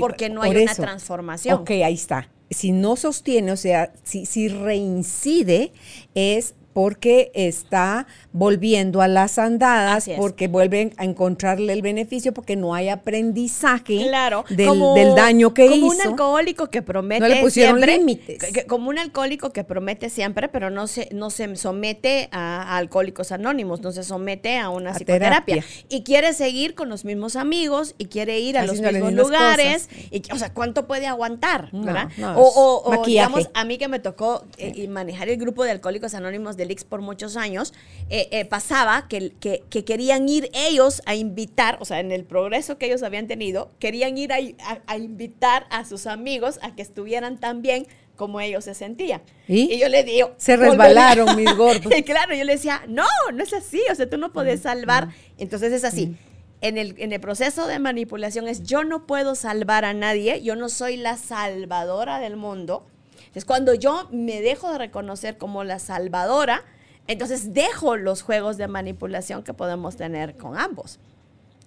[0.00, 1.60] porque no hay una transformación.
[1.60, 2.30] Ok, ahí está.
[2.48, 5.72] Si no sostiene, o sea, si, si reincide,
[6.14, 12.74] es porque está volviendo a las andadas, porque vuelven a encontrarle el beneficio, porque no
[12.74, 15.74] hay aprendizaje claro, del, daño que hizo.
[15.74, 18.66] Como un alcohólico que promete no le pusieron límites.
[18.68, 23.80] como un alcohólico que promete siempre, pero no se, no se somete a, alcohólicos anónimos,
[23.80, 25.64] no se somete a una psicoterapia.
[25.88, 29.88] Y quiere seguir con los mismos amigos y quiere ir a los mismos lugares.
[30.10, 31.70] Y, o sea, ¿cuánto puede aguantar?
[31.72, 32.10] ¿verdad?
[32.36, 36.65] o, digamos, a mí que me tocó eh, manejar el grupo de alcohólicos anónimos del
[36.70, 37.72] Ix por muchos años,
[38.10, 42.78] eh, eh, pasaba que, que, querían ir ellos a invitar, o sea, en el progreso
[42.78, 47.62] que ellos habían tenido, querían ir a, invitar a sus amigos a que estuvieran tan
[47.62, 49.20] bien como ellos se sentían.
[49.46, 50.34] Y, yo le digo...
[50.38, 51.92] Se resbalaron mis gordos.
[51.94, 55.08] y claro, yo le decía, no, no es así, o sea, tú no puedes salvar.
[55.38, 56.16] Entonces es así.
[56.62, 60.56] En el, en el, proceso de manipulación es yo no puedo salvar a nadie, yo
[60.56, 62.86] no soy la salvadora del mundo,
[63.18, 66.64] entonces, cuando yo me dejo de reconocer como la salvadora,
[67.06, 70.98] entonces dejo los juegos de manipulación que podemos tener con ambos.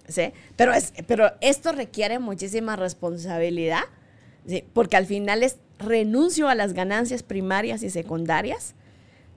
[0.08, 0.32] ¿sí?
[0.56, 3.84] Pero, es, pero esto requiere muchísima responsabilidad,
[4.46, 4.64] ¿sí?
[4.72, 8.74] porque al final es renuncio a las ganancias primarias y secundarias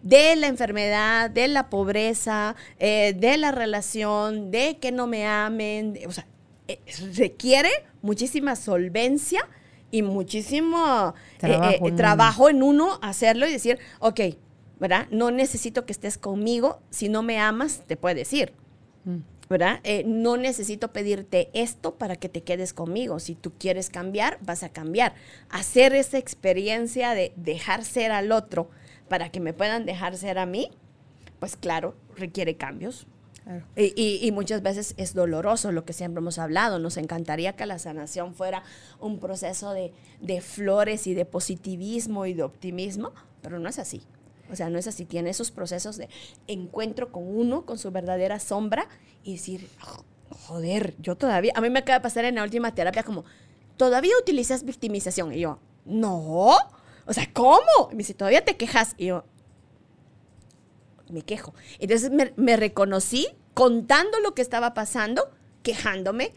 [0.02, 5.98] de la enfermedad, de la pobreza, eh, de la relación, de que no me amen.
[6.06, 6.28] o sea,
[6.68, 6.80] eh,
[7.16, 7.70] requiere
[8.02, 9.48] muchísima solvencia
[9.94, 14.22] y muchísimo eh, eh, trabajo, en uno hacerlo y decir, ok,
[14.80, 15.08] ¿verdad?
[15.12, 18.54] No necesito que estés conmigo, si no me amas, te puedes ir.
[19.06, 19.18] Mm.
[19.50, 19.82] ¿verdad?
[19.84, 23.20] Eh, no necesito pedirte esto para que te quedes conmigo.
[23.20, 25.14] Si tú quieres cambiar, vas a cambiar.
[25.50, 28.72] Hacer esa experiencia de dejar ser al otro
[29.10, 30.72] para que me puedan dejar ser a mí,
[31.40, 33.06] pues claro, requiere cambios,
[33.76, 36.80] y, muchas veces es doloroso lo que siempre hemos hablado.
[36.80, 38.64] Nos encantaría que la sanación fuera
[39.00, 39.92] un proceso de,
[40.42, 44.04] flores y de positivismo y de optimismo, pero no es así.
[44.52, 45.06] O sea, no es así.
[45.06, 46.10] Tiene esos procesos de
[46.48, 48.88] encuentro con uno, con su verdadera sombra
[49.24, 49.68] y decir,
[50.30, 53.26] joder, yo todavía, a mí me acaba de pasar en la última terapia como,
[53.78, 55.34] ¿todavía utilizas victimización?
[55.34, 56.56] Y yo, no.
[57.06, 57.90] O sea, ¿cómo?
[57.92, 58.96] Y me dice, ¿todavía te quejas?
[58.98, 59.26] Y yo,
[61.14, 61.54] me quejo.
[61.80, 65.30] Entonces me, reconocí contando lo que estaba pasando,
[65.62, 66.34] quejándome,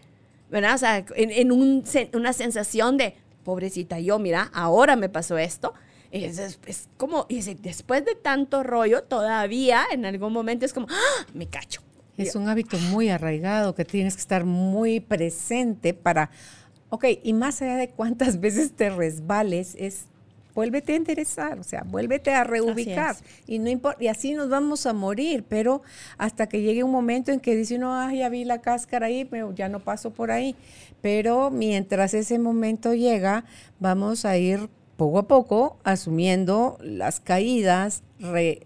[0.51, 0.75] ¿verdad?
[0.75, 5.75] O sea, en, una sensación de, pobrecita yo, mira, ahora me pasó esto.
[6.13, 6.59] Y es,
[6.97, 11.27] como, y después de tanto rollo, todavía en algún momento es como, ¡Ah!
[11.35, 11.83] me cacho.
[12.17, 16.31] Es un hábito muy arraigado que tienes que estar muy presente para,
[16.89, 20.07] ok, y más allá de cuántas veces te resbales, es
[20.57, 23.15] vuélvete a interesar, o sea, vuélvete a reubicar.
[23.47, 25.83] Y no importa, y así nos vamos a morir, pero
[26.17, 29.27] hasta que llegue un momento en que dice uno, ah, ya vi la cáscara ahí,
[29.27, 30.57] pero ya no paso por ahí.
[31.03, 33.45] Pero mientras ese momento llega,
[33.81, 38.63] vamos a ir poco a poco asumiendo las caídas, re,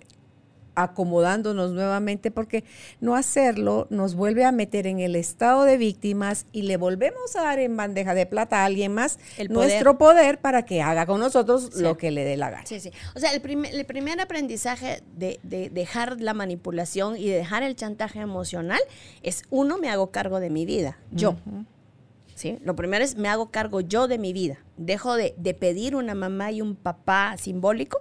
[0.82, 2.64] acomodándonos nuevamente porque
[3.00, 7.42] no hacerlo nos vuelve a meter en el estado de víctimas y le volvemos a
[7.42, 11.74] dar en bandeja de plata a alguien más nuestro poder para que haga con nosotros
[11.76, 12.66] lo que le dé la gana.
[12.66, 12.90] Sí, sí.
[13.14, 15.38] O sea, el, el primer aprendizaje de,
[15.72, 18.80] dejar la manipulación y de dejar el chantaje emocional
[19.22, 21.36] es, uno, me hago cargo de mi vida, yo.
[22.34, 22.58] ¿Sí?
[22.64, 24.58] Lo primero es me hago cargo yo de mi vida.
[24.78, 28.00] Dejo de, de pedir una mamá y un papá simbólico,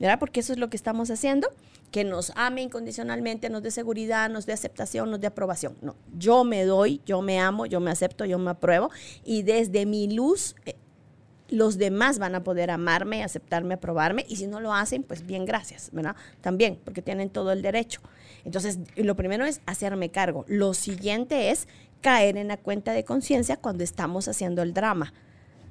[0.00, 0.18] ¿verdad?
[0.18, 1.48] Porque eso es lo que estamos haciendo
[1.96, 5.78] que nos ame incondicionalmente, nos dé seguridad, nos dé aceptación, nos dé aprobación.
[5.80, 8.90] No, yo me doy, yo me amo, yo me acepto, yo me apruebo
[9.24, 10.76] y desde mi luz eh,
[11.48, 15.46] los demás van a poder amarme, aceptarme, aprobarme y si no lo hacen, pues bien,
[15.46, 16.16] gracias, ¿verdad?
[16.42, 18.02] También, porque tienen todo el derecho.
[18.44, 20.44] Entonces, lo primero es hacerme cargo.
[20.48, 21.66] Lo siguiente es
[22.02, 25.14] caer en la cuenta de conciencia cuando estamos haciendo el drama.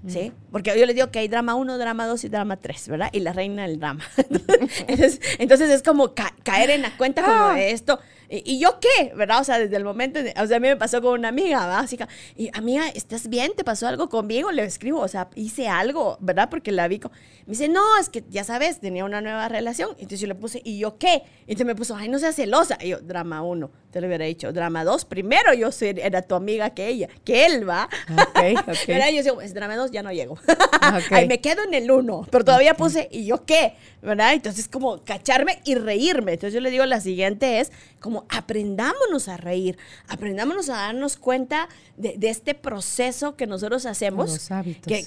[0.07, 0.31] ¿Sí?
[0.51, 3.09] Porque yo les digo que hay drama 1, drama 2 y drama 3, ¿verdad?
[3.11, 4.03] Y la reina del drama.
[4.87, 7.99] entonces, es como caer en la cuenta como de esto.
[8.29, 9.13] ¿Y, yo qué?
[9.15, 9.41] ¿Verdad?
[9.41, 12.07] O sea, desde el momento, o sea, a mí me pasó con una amiga básica.
[12.35, 13.53] Y, amiga, ¿estás bien?
[13.55, 14.51] ¿Te pasó algo conmigo?
[14.51, 16.49] Le escribo, o sea, hice algo, ¿verdad?
[16.49, 16.99] Porque la vi.
[17.45, 19.91] Me dice, no, es que ya sabes, tenía una nueva relación.
[19.91, 21.23] Entonces yo le puse, ¿y yo qué?
[21.41, 22.77] Entonces me puso, ay, no seas celosa.
[22.81, 24.51] Y yo, drama uno, te lo hubiera dicho.
[24.51, 27.89] Drama dos, primero yo soy, era tu amiga que ella, que él va.
[28.11, 28.87] Ok, ok.
[28.87, 29.09] ¿verdad?
[29.09, 30.37] Y yo digo, es drama dos, ya no llego.
[31.11, 33.75] Ay, me quedo en el uno, pero todavía puse, ¿y yo qué?
[34.01, 34.33] ¿Verdad?
[34.33, 36.33] Entonces, como cacharme y reírme.
[36.33, 41.69] Entonces yo le digo, la siguiente es, como aprendámonos a reír, aprendámonos a darnos cuenta
[41.97, 44.49] de, este proceso que nosotros hacemos,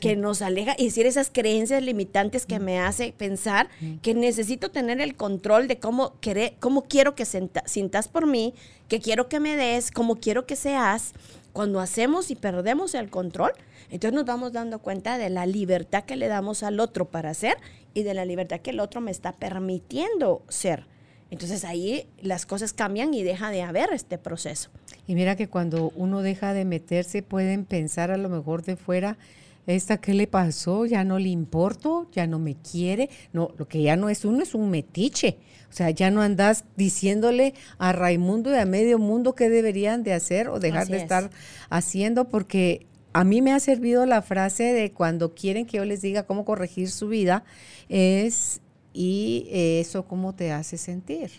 [0.01, 3.69] que, nos aleja, y decir esas creencias limitantes que me hace pensar
[4.03, 8.55] que necesito tener el control de cómo, querer, cómo quiero que sientas por mí,
[8.89, 11.13] que quiero que me des, cómo quiero que seas.
[11.53, 13.53] Cuando hacemos y perdemos el control,
[13.91, 17.57] entonces nos vamos dando cuenta de la libertad que le damos al otro para ser
[17.95, 20.87] y de la libertad que el otro me está permitiendo ser.
[21.31, 24.71] Entonces ahí las cosas cambian y deja de haber este proceso.
[25.07, 29.19] Y mira que cuando uno deja de meterse pueden pensar a lo mejor de fuera,
[29.67, 33.11] esta qué le pasó, ya no le importo, ya no me quiere.
[33.33, 35.37] No, lo que ya no es uno es un metiche.
[35.69, 40.15] O sea, ya no andas diciéndole a Raimundo y a medio mundo qué deberían de
[40.15, 41.31] hacer o dejar de estar
[41.69, 46.01] haciendo, porque a mí me ha servido la frase de cuando quieren que yo les
[46.01, 47.45] diga cómo corregir su vida,
[47.91, 48.63] es
[48.93, 51.31] y eso cómo te hace sentir.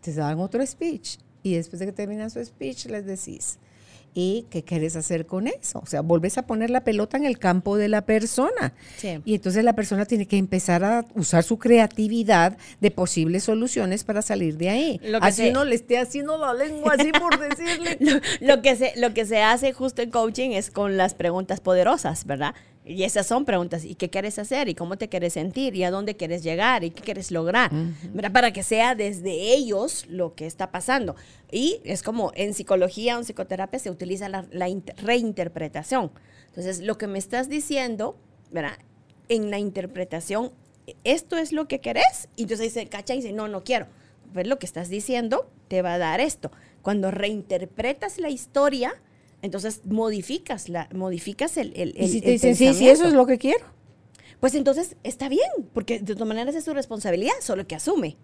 [0.00, 3.58] te dan otro speech y después de que terminan su speech les decís,
[4.12, 5.78] ¿Y qué quieres hacer con eso?
[5.78, 8.74] O sea, vuelves a poner la pelota en el campo de la persona.
[9.24, 14.22] Y entonces la persona tiene que empezar a usar su creatividad de posibles soluciones para
[14.22, 15.00] salir de ahí.
[15.20, 17.98] así no le esté haciendo la lengua así por decirle.
[18.40, 22.24] lo, que se, lo que se hace justo en coaching es con las preguntas poderosas,
[22.24, 22.54] ¿verdad?
[22.90, 23.84] Y esas son preguntas.
[23.84, 24.68] ¿Y qué quieres hacer?
[24.68, 25.76] ¿Y cómo te quieres sentir?
[25.76, 26.82] ¿Y a dónde quieres llegar?
[26.82, 27.70] ¿Y qué quieres lograr?
[28.32, 31.14] Para que sea desde ellos lo que está pasando.
[31.52, 34.44] Y es como en psicología o en psicoterapia se utiliza la,
[34.96, 36.10] reinterpretación.
[36.48, 38.16] Entonces, lo que me estás diciendo,
[38.50, 38.78] ¿verdad?
[39.28, 40.50] En la interpretación,
[41.04, 42.28] esto es lo que querés.
[42.34, 43.86] Y entonces dice, cacha y dice, no, no quiero.
[44.32, 46.50] Pues lo que estás diciendo te va a dar esto.
[46.82, 49.00] Cuando reinterpretas la historia,
[49.42, 53.26] entonces modificas, la, modificas el, el, ¿Y si te dicen, sí, sí, eso es lo
[53.26, 53.64] que quiero.
[54.40, 58.16] Pues entonces está bien, porque de todas maneras es su responsabilidad, solo que asume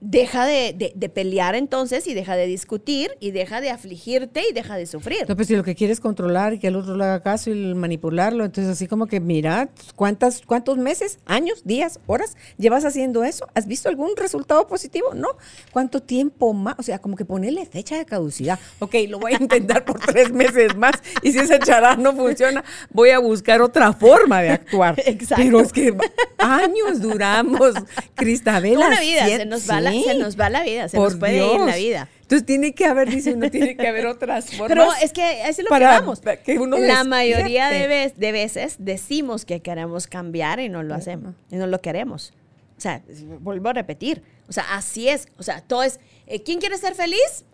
[0.00, 4.76] deja de, de, pelear entonces y deja de discutir y deja de afligirte y deja
[4.76, 5.24] de sufrir.
[5.26, 7.50] No, pues si lo que quieres es controlar y que el otro le haga caso
[7.50, 13.24] y manipularlo, entonces así como que mira, ¿cuántas, ¿cuántos meses, años, días, horas llevas haciendo
[13.24, 13.48] eso?
[13.54, 15.14] ¿Has visto algún resultado positivo?
[15.14, 15.28] No.
[15.72, 16.74] ¿Cuánto tiempo más?
[16.78, 18.58] O sea, como que ponerle fecha de caducidad.
[18.80, 22.62] Ok, lo voy a intentar por tres meses más y si esa charada no funciona,
[22.90, 24.94] voy a buscar otra forma de actuar.
[25.06, 25.42] Exacto.
[25.42, 25.96] Pero es que
[26.38, 27.74] años duramos,
[28.14, 28.88] Cristabela.
[28.88, 31.76] Una vida se nos va se nos va la vida, se nos puede ir la
[31.76, 32.08] vida.
[32.22, 34.68] Entonces tiene que haber, dice uno, tiene que haber otras formas.
[34.68, 36.20] Pero es que es lo para que vamos.
[36.44, 41.34] Que uno la mayoría de, de, veces decimos que queremos cambiar y no lo hacemos,
[41.50, 42.32] y no lo queremos.
[42.76, 43.02] O sea,
[43.40, 44.22] vuelvo a repetir.
[44.48, 45.28] O sea, así es.
[45.38, 47.44] O sea, todo es, eh, ¿quién quiere ser feliz?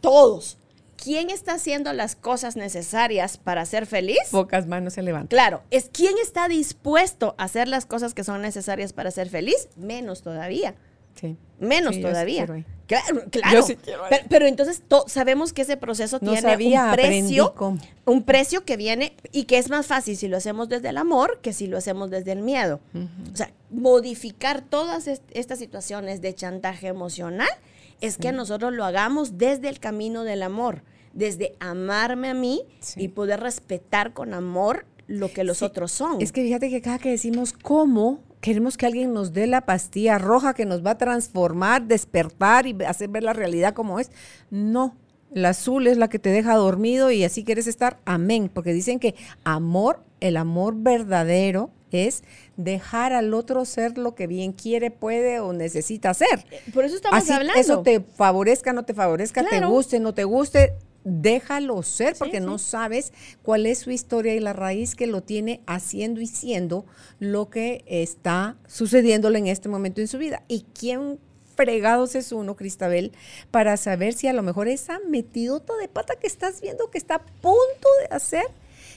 [0.00, 0.58] todos.
[1.04, 4.20] ¿Quién está haciendo las cosas necesarias para ser feliz?
[4.30, 5.28] Pocas manos se levantan.
[5.28, 9.68] Claro, es quién está dispuesto a hacer las cosas que son necesarias para ser feliz,
[9.76, 10.74] menos todavía.
[11.14, 11.36] Sí.
[11.60, 12.46] Menos todavía.
[12.86, 13.66] claro, claro.
[14.30, 17.54] pero, entonces sabemos que ese proceso tiene un precio,
[18.06, 21.40] un precio que viene y que es más fácil si lo hacemos desde el amor
[21.42, 22.80] que si lo hacemos desde el miedo.
[23.32, 27.48] O sea, modificar todas estas situaciones de chantaje emocional
[28.00, 30.82] es que nosotros lo hagamos desde el camino del amor,
[31.14, 32.62] desde amarme a mí
[32.96, 36.20] y poder respetar con amor lo que los otros son.
[36.20, 40.18] Es que fíjate que cada que decimos cómo, queremos que alguien nos dé la pastilla
[40.18, 44.10] roja que nos va a transformar, despertar y hacer ver la realidad como es.
[44.50, 44.96] No,
[45.32, 47.98] la azul es la que te deja dormido y así quieres estar.
[48.04, 48.50] Amén.
[48.52, 52.24] Porque dicen que amor, el amor verdadero, es
[52.56, 56.44] dejar al otro ser lo que bien quiere, puede o necesita ser.
[56.50, 57.60] Eh, por eso estamos hablando.
[57.60, 60.74] Eso te favorezca, no te favorezca, te guste, no te guste,
[61.04, 65.62] déjalo ser porque no sabes cuál es su historia y la raíz que lo tiene
[65.66, 66.86] haciendo y siendo
[67.18, 70.42] lo que está sucediéndole en este momento en su vida.
[70.48, 71.18] ¿Y quién
[71.54, 73.12] fregados es uno, Cristabel,
[73.50, 77.16] para saber si a lo mejor esa metidota de pata que estás viendo que está
[77.16, 78.46] a punto de hacer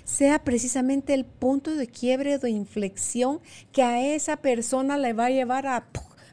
[0.05, 3.41] sea precisamente el punto de quiebre o de inflexión
[3.74, 5.86] que a esa persona le va a llevar a,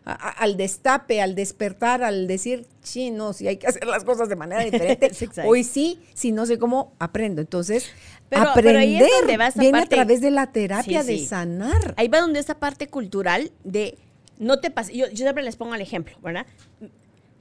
[0.05, 4.37] al destape, al despertar, al decir, sí, no, si hay que hacer las cosas de
[4.37, 5.11] manera diferente.
[5.47, 7.41] Hoy sí, si no sé cómo, aprendo.
[7.41, 7.91] Entonces,
[8.31, 9.09] aprender
[9.57, 11.95] viene a través de la terapia de sanar.
[11.97, 13.97] Ahí va donde esa parte cultural de
[14.39, 14.93] no te pasa.
[14.93, 16.47] Yo, yo siempre les pongo el ejemplo, ¿verdad?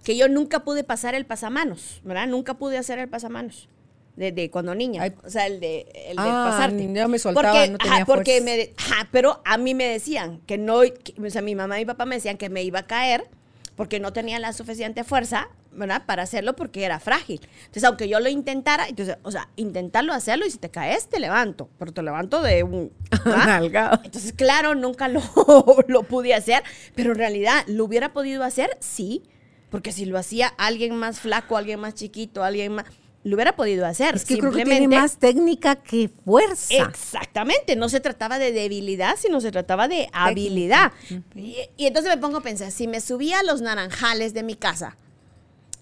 [0.03, 2.27] Que yo nunca pude pasar el pasamanos, ¿verdad?
[2.27, 3.67] Nunca pude hacer el pasamanos
[4.15, 5.03] de, cuando niña.
[5.23, 6.93] o sea, el de, el ah, pasarte.
[6.93, 8.69] Ya me soltaba, porque, no tenía porque me,
[9.11, 12.15] pero a mí me decían que no, o sea, mi mamá y mi papá me
[12.15, 13.27] decían que me iba a caer
[13.75, 16.03] porque no tenía la suficiente fuerza, ¿verdad?
[16.05, 17.41] Para hacerlo porque era frágil.
[17.61, 21.19] Entonces, aunque yo lo intentara, entonces, o sea, intentarlo hacerlo y si te caes, te
[21.19, 22.91] levanto, pero te levanto de un...
[24.03, 25.21] entonces, claro, nunca lo,
[25.87, 26.61] lo pude hacer,
[26.93, 28.77] pero en realidad, ¿lo hubiera podido hacer?
[28.79, 29.23] Sí,
[29.71, 32.85] porque si lo hacía alguien más flaco, alguien más chiquito, alguien más
[33.23, 34.15] lo hubiera podido hacer.
[34.15, 36.75] Es que creo que tiene más técnica que fuerza.
[36.75, 40.91] Exactamente, no se trataba de debilidad, sino se trataba de habilidad.
[41.35, 44.97] Y, entonces me pongo a pensar, si me subía a los naranjales de mi casa,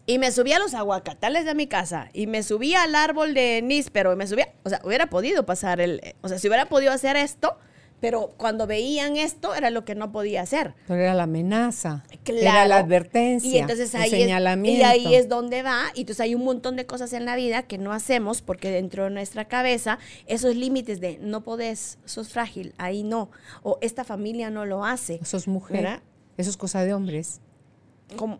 [0.05, 3.61] y me subía a los aguacatales de mi casa, y me subía al árbol de
[3.63, 6.91] níspero, y me subía, o sea, hubiera podido pasar el, o sea, si hubiera podido
[6.91, 7.57] hacer esto,
[8.01, 10.73] pero cuando veían esto era lo que no podía hacer.
[10.87, 14.81] Pero era la amenaza, era la advertencia, y entonces ahí el señalamiento.
[14.81, 17.63] y ahí es donde va, y entonces hay un montón de cosas en la vida
[17.63, 22.73] que no hacemos porque dentro de nuestra cabeza esos límites de no podés, sos frágil,
[22.77, 23.29] ahí no,
[23.61, 25.19] o esta familia no lo hace.
[25.23, 26.01] Sos mujer,
[26.37, 27.39] eso es cosa de hombres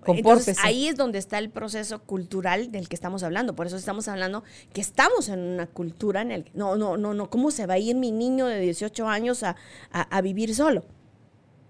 [0.08, 3.56] entonces, ahí es donde está el proceso cultural del que estamos hablando.
[3.56, 4.44] Por eso estamos hablando
[4.74, 7.80] que estamos en una cultura en el no, no, no, no, ¿cómo se va a
[7.80, 9.56] ir mi niño de 18 años a,
[9.92, 10.84] a vivir solo?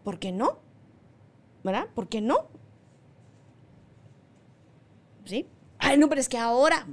[0.03, 0.59] ¿Por qué no?
[1.63, 1.87] ¿Verdad?
[1.93, 2.49] ¿Por qué no?
[5.25, 5.47] ¿Sí?
[5.77, 6.87] Ay, no, pero es que ahora,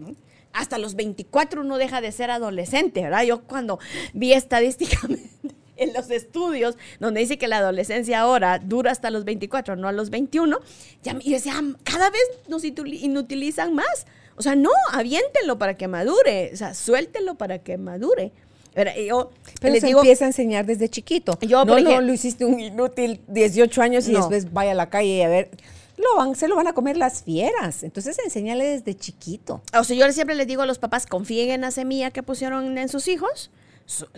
[0.52, 3.22] hasta los 24 uno deja de ser adolescente, ¿verdad?
[3.22, 3.78] Yo cuando
[4.12, 5.30] vi estadísticamente
[5.84, 9.92] en los estudios, donde dice que la adolescencia ahora dura hasta los 24, no a
[9.92, 10.58] los 21,
[11.02, 14.06] ya, y decía, ah, cada vez nos inutilizan más.
[14.36, 18.32] O sea, no, aviéntenlo para que madure, o sea, suéltenlo para que madure.
[18.74, 21.36] Pero, yo Pero se empieza a enseñar desde chiquito.
[21.40, 25.08] Yo, no, no, lo hiciste un inútil 18 años y después vaya a la calle
[25.08, 25.50] y a ver
[25.96, 27.82] lo van, se lo van a comer las fieras.
[27.82, 29.62] Entonces enséñale desde chiquito.
[29.76, 32.78] O sea, yo siempre les digo a los papás, confíen en la semilla que pusieron
[32.78, 33.50] en sus hijos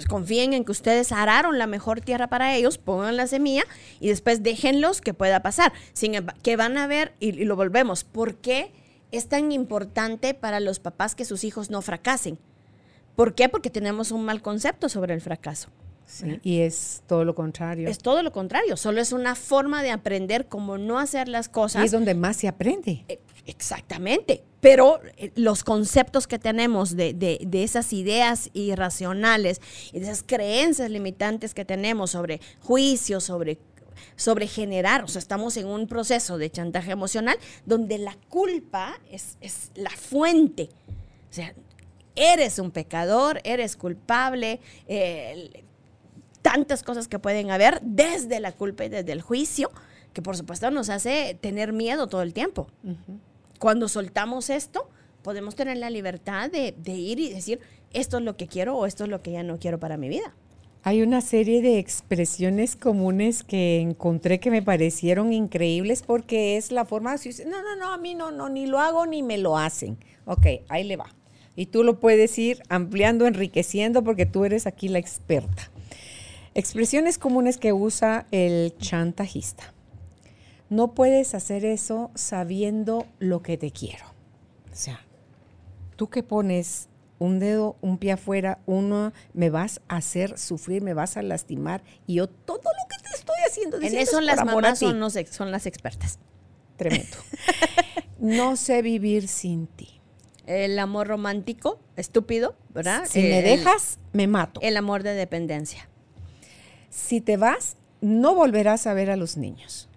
[0.08, 3.64] confíen en que ustedes araron la mejor tierra para ellos, pongan la semilla
[4.00, 5.72] y después déjenlos que pueda pasar.
[5.92, 6.12] Sin
[6.42, 8.72] que van a ver, y, lo volvemos, ¿por qué
[9.12, 12.38] es tan importante para los papás que sus hijos no fracasen?
[13.16, 13.48] ¿Por qué?
[13.48, 15.68] Porque tenemos un mal concepto sobre el fracaso.
[16.42, 17.88] y es todo lo contrario.
[17.88, 21.82] Es todo lo contrario, solo es una forma de aprender cómo no hacer las cosas.
[21.82, 23.04] Y es donde más se aprende.
[23.08, 29.60] Eh, exactamente, pero eh, los conceptos que tenemos de, esas ideas irracionales
[29.92, 33.58] y de esas creencias limitantes que tenemos sobre juicio, sobre
[34.16, 37.36] sobre generar, o sea, estamos en un proceso de chantaje emocional
[37.66, 39.36] donde la culpa es,
[39.74, 40.70] la fuente.
[41.30, 41.52] O sea,
[42.16, 44.60] eres un pecador, eres culpable,
[46.40, 49.70] tantas cosas que pueden haber desde la culpa y desde el juicio,
[50.14, 52.68] que por supuesto nos hace tener miedo todo el tiempo.
[53.60, 54.88] Cuando soltamos esto,
[55.22, 57.60] podemos tener la libertad de, ir y decir,
[57.92, 60.08] esto es lo que quiero o esto es lo que ya no quiero para mi
[60.08, 60.34] vida.
[60.82, 66.86] Hay una serie de expresiones comunes que encontré que me parecieron increíbles porque es la
[66.86, 69.36] forma de decir, no, no, no, a mí no, no, ni lo hago ni me
[69.36, 69.98] lo hacen.
[70.24, 71.14] Ok, ahí le va.
[71.54, 75.70] Y tú lo puedes ir ampliando, enriqueciendo porque tú eres aquí la experta.
[76.54, 79.74] Expresiones comunes que usa el chantajista.
[80.70, 84.06] No puedes hacer eso sabiendo lo que te quiero.
[84.72, 85.00] O sea,
[85.96, 90.94] tú que pones un dedo, un pie afuera, uno, me vas a hacer sufrir, me
[90.94, 93.80] vas a lastimar y yo todo lo que te estoy haciendo.
[93.80, 96.20] En eso las mamás son, son las expertas.
[96.76, 97.16] Tremendo.
[98.20, 100.00] no sé vivir sin ti.
[100.46, 103.06] El amor romántico, estúpido, ¿verdad?
[103.08, 104.60] Si me dejas, me mato.
[104.62, 105.88] El amor de dependencia.
[106.90, 109.89] Si te vas, no volverás a ver a los niños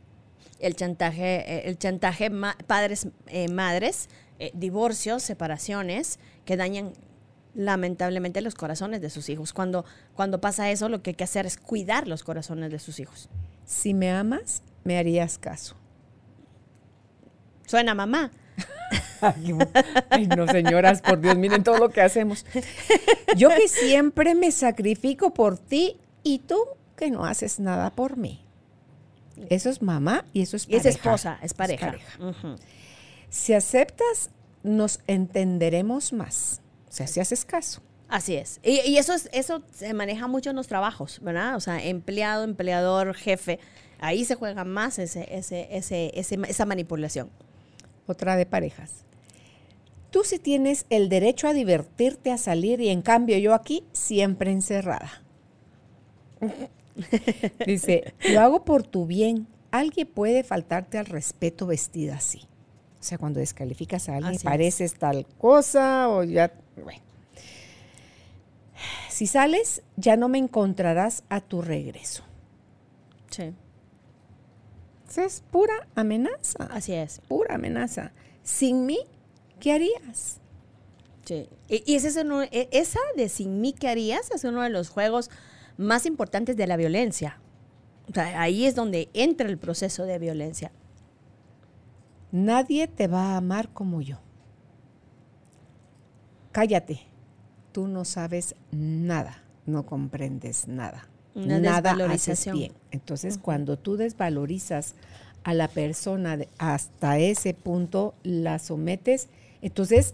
[0.64, 2.32] el chantaje, eh, el chantaje
[2.66, 4.10] padres, eh, madres,
[4.40, 6.94] eh, divorcios, separaciones que dañan
[7.54, 9.54] lamentablemente los corazones de sus hijos.
[9.54, 9.86] Cuando,
[10.16, 13.30] cuando pasa eso, lo que hay que hacer es cuidar los corazones de sus hijos.
[13.66, 15.76] Si me amas, me harías caso.
[17.66, 18.32] Suena mamá.
[20.10, 22.46] Ay, no, señoras, por Dios, miren todo lo que hacemos.
[23.38, 26.58] Yo que siempre me sacrifico por ti y tú
[26.96, 28.44] que no haces nada por mí.
[29.50, 30.90] Eso es mamá y eso es pareja.
[30.90, 31.96] es esposa, es pareja.
[33.30, 34.30] Si aceptas,
[34.64, 36.62] nos entenderemos más.
[36.90, 37.82] O sea, si haces caso.
[38.08, 38.60] Así es.
[38.64, 41.56] Y, eso es, eso se maneja mucho en los trabajos, ¿verdad?
[41.56, 43.60] O sea, empleado, empleador, jefe.
[44.00, 47.32] Ahí se juega más ese, ese, ese, esa manipulación.
[48.06, 49.04] Otra de parejas.
[50.12, 54.52] Tú sí tienes el derecho a divertirte, a salir, y en cambio yo aquí siempre
[54.52, 55.24] encerrada.
[57.66, 59.48] Dice, lo hago por tu bien.
[59.72, 62.48] Alguien puede faltarte al respeto vestida así.
[63.00, 66.54] O sea, cuando descalificas a alguien, pareces tal cosa o ya...
[66.82, 67.02] Bueno.
[69.10, 72.24] Si sales, ya no me encontrarás a tu regreso.
[73.30, 73.54] Sí.
[75.18, 76.64] es pura amenaza.
[76.72, 77.22] Así es.
[77.28, 78.12] Pura amenaza.
[78.42, 79.00] Sin mí,
[79.60, 80.40] ¿qué harías?
[81.26, 81.50] Sí.
[81.68, 84.32] Y, ese es e, esa de sin mí, ¿qué harías?
[84.32, 85.30] Es uno de los juegos
[85.78, 87.40] más importantes de la violencia.
[88.16, 90.72] ahí es donde entra el proceso de violencia.
[92.32, 94.20] Nadie te va a amar como yo.
[96.52, 97.00] Cállate.
[97.72, 101.08] Tú no sabes nada, no comprendes nada.
[101.34, 102.74] nada haces bien.
[102.92, 104.96] Entonces, cuando tú desvalorizas
[105.44, 109.30] a la persona hasta ese punto, la sometes,
[109.62, 110.14] entonces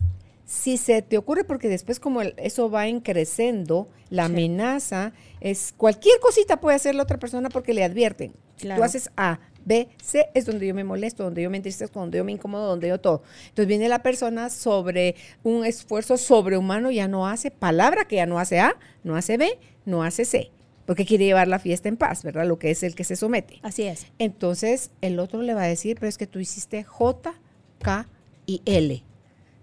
[0.49, 6.59] si se te ocurre, porque después como eso va creciendo, la amenaza es cualquier cosita
[6.59, 8.33] puede hacer la otra persona porque le advierten.
[8.59, 12.17] Tú haces A, B, C es donde yo me molesto, donde yo me entristezco, donde
[12.17, 13.21] yo me incomodo, donde yo todo.
[13.49, 18.39] Entonces viene la persona sobre un esfuerzo sobrehumano, ya no hace palabra, que ya no
[18.39, 20.49] hace A, no hace B, no hace C
[20.87, 22.47] porque quiere llevar la fiesta en paz, ¿verdad?
[22.47, 23.59] Lo que es el que se somete.
[23.61, 24.07] Así es.
[24.17, 27.35] Entonces el otro le va a decir, pero es que tú hiciste J,
[27.77, 28.09] K
[28.47, 29.03] y L.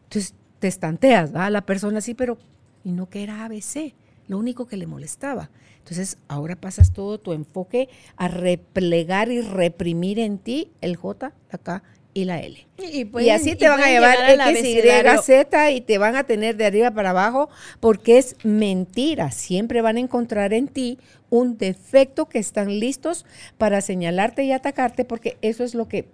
[0.04, 1.50] Entonces te estanteas, ¿va?
[1.50, 2.38] La persona sí, pero
[2.84, 3.94] y no que era ABC,
[4.28, 5.50] lo único que le molestaba.
[5.78, 11.58] Entonces, ahora pasas todo tu enfoque a replegar y reprimir en ti el J, la
[11.58, 11.82] K
[12.14, 12.66] y la L.
[12.78, 16.66] Y, así te van a llevar X, Y, Z y te van a tener de
[16.66, 17.48] arriba para abajo
[17.80, 19.32] porque es mentira.
[19.32, 20.98] Siempre van a encontrar en ti
[21.28, 23.26] un defecto que están listos
[23.58, 26.08] para señalarte y atacarte porque eso es lo que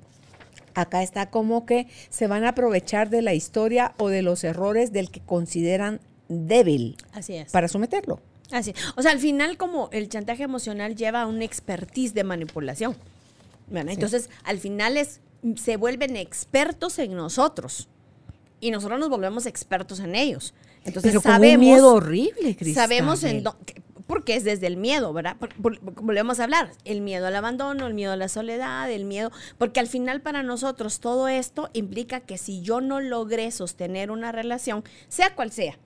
[0.74, 4.92] Acá está como que se van a aprovechar de la historia o de los errores
[4.92, 6.96] del que consideran débil.
[7.12, 7.52] Así es.
[7.52, 8.20] Para someterlo.
[8.50, 8.74] Así.
[8.96, 12.96] O sea, al final como el chantaje emocional lleva a un expertise de manipulación.
[13.74, 15.20] Entonces, al final es,
[15.56, 17.88] se vuelven expertos en nosotros
[18.60, 20.54] y nosotros nos volvemos expertos en ellos.
[20.84, 22.88] Entonces Pero sabemos un miedo horrible, Cristal.
[22.88, 23.44] Sabemos en
[24.12, 25.38] porque es desde el miedo, ¿verdad?
[25.56, 29.80] volvemos a hablar, el miedo al abandono, el miedo a la soledad, el miedo, porque
[29.80, 34.84] al final para nosotros todo esto implica que si yo no logré sostener una relación,
[35.08, 35.78] sea cual sea,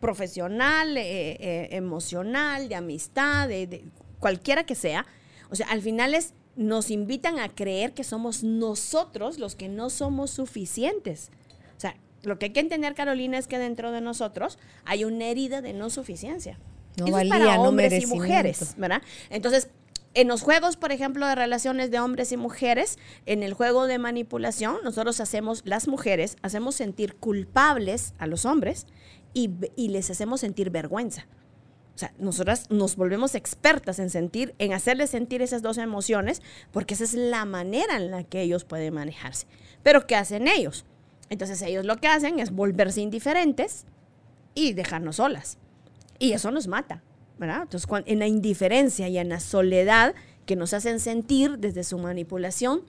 [0.00, 3.86] profesional, eh, eh, emocional, de amistad, de,
[4.18, 5.06] cualquiera que sea,
[5.50, 9.88] o sea, al final es, nos invitan a creer que somos nosotros los que no
[9.88, 11.30] somos suficientes.
[11.74, 15.24] O sea, lo que hay que entender, Carolina, es que dentro de nosotros hay una
[15.24, 16.58] herida de no suficiencia.
[16.96, 19.02] No Eso es para hombres y mujeres, ¿verdad?
[19.30, 19.68] Entonces,
[20.12, 23.98] en los juegos, por ejemplo, de relaciones de hombres y mujeres, en el juego de
[23.98, 28.86] manipulación, nosotros hacemos, las mujeres, hacemos sentir culpables a los hombres
[29.34, 31.26] y, y les hacemos sentir vergüenza.
[31.94, 36.94] O sea, nosotras nos volvemos expertas en sentir, en hacerles sentir esas dos emociones, porque
[36.94, 39.46] esa es la manera en la que ellos pueden manejarse.
[39.82, 40.84] Pero ¿qué hacen ellos?
[41.28, 43.84] Entonces ellos lo que hacen es volverse indiferentes
[44.54, 45.58] y dejarnos solas.
[46.20, 47.02] Y eso nos mata,
[47.38, 47.62] ¿verdad?
[47.62, 50.14] Entonces, en la indiferencia y en la soledad
[50.46, 52.82] que nos hacen sentir desde su manipulación,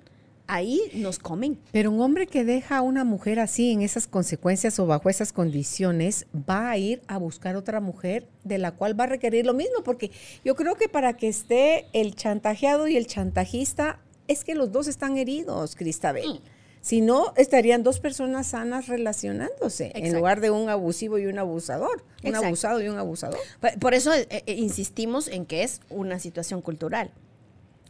[0.47, 1.57] ahí nos comen.
[1.71, 5.31] Pero un hombre que deja a una mujer así, en esas consecuencias o bajo esas
[5.31, 9.53] condiciones, va a ir a buscar otra mujer de la cual va a requerir lo
[9.53, 10.11] mismo, porque
[10.43, 14.87] yo creo que para que esté el chantajeado y el chantajista, es que los dos
[14.87, 16.41] están heridos, Cristabel.
[16.81, 22.03] Si no, estarían dos personas sanas relacionándose en lugar de un abusivo y un abusador,
[22.23, 23.39] un abusado y un abusador.
[23.79, 27.11] Por, eso eh, eh, insistimos en que es una situación cultural,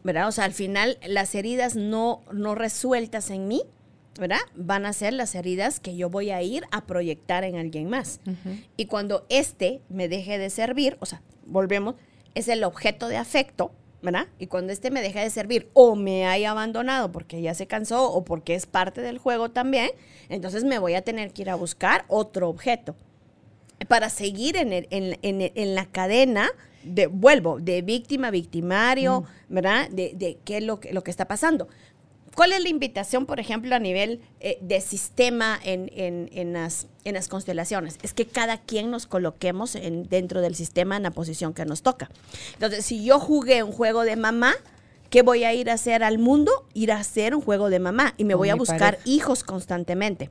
[0.03, 0.27] ¿verdad?
[0.27, 3.63] O sea, al final las heridas no, no resueltas en mí,
[4.19, 4.41] ¿verdad?
[4.55, 8.19] Van a ser las heridas que yo voy a ir a proyectar en alguien más.
[8.75, 11.95] Y cuando este me deje de servir, o sea, volvemos,
[12.35, 13.71] es el objeto de afecto,
[14.01, 14.27] ¿verdad?
[14.39, 18.11] Y cuando este me deja de servir o me haya abandonado porque ya se cansó
[18.11, 19.91] o porque es parte del juego también,
[20.29, 22.95] entonces me voy a tener que ir a buscar otro objeto
[23.87, 26.49] para seguir en, en, la cadena
[26.83, 29.53] de, vuelvo, de víctima, victimario, mm.
[29.53, 29.89] ¿verdad?
[29.89, 31.67] De, de, qué es lo que, lo que está pasando.
[32.35, 37.27] ¿Cuál es la invitación, por ejemplo, a nivel eh, de sistema en, las, en las
[37.27, 37.97] constelaciones?
[38.03, 41.81] Es que cada quien nos coloquemos en, dentro del sistema en la posición que nos
[41.81, 42.09] toca.
[42.53, 44.53] Entonces, si yo jugué un juego de mamá,
[45.09, 46.65] ¿qué voy a ir a hacer al mundo?
[46.73, 50.29] Ir a hacer un juego de mamá y me voy a buscar hijos constantemente.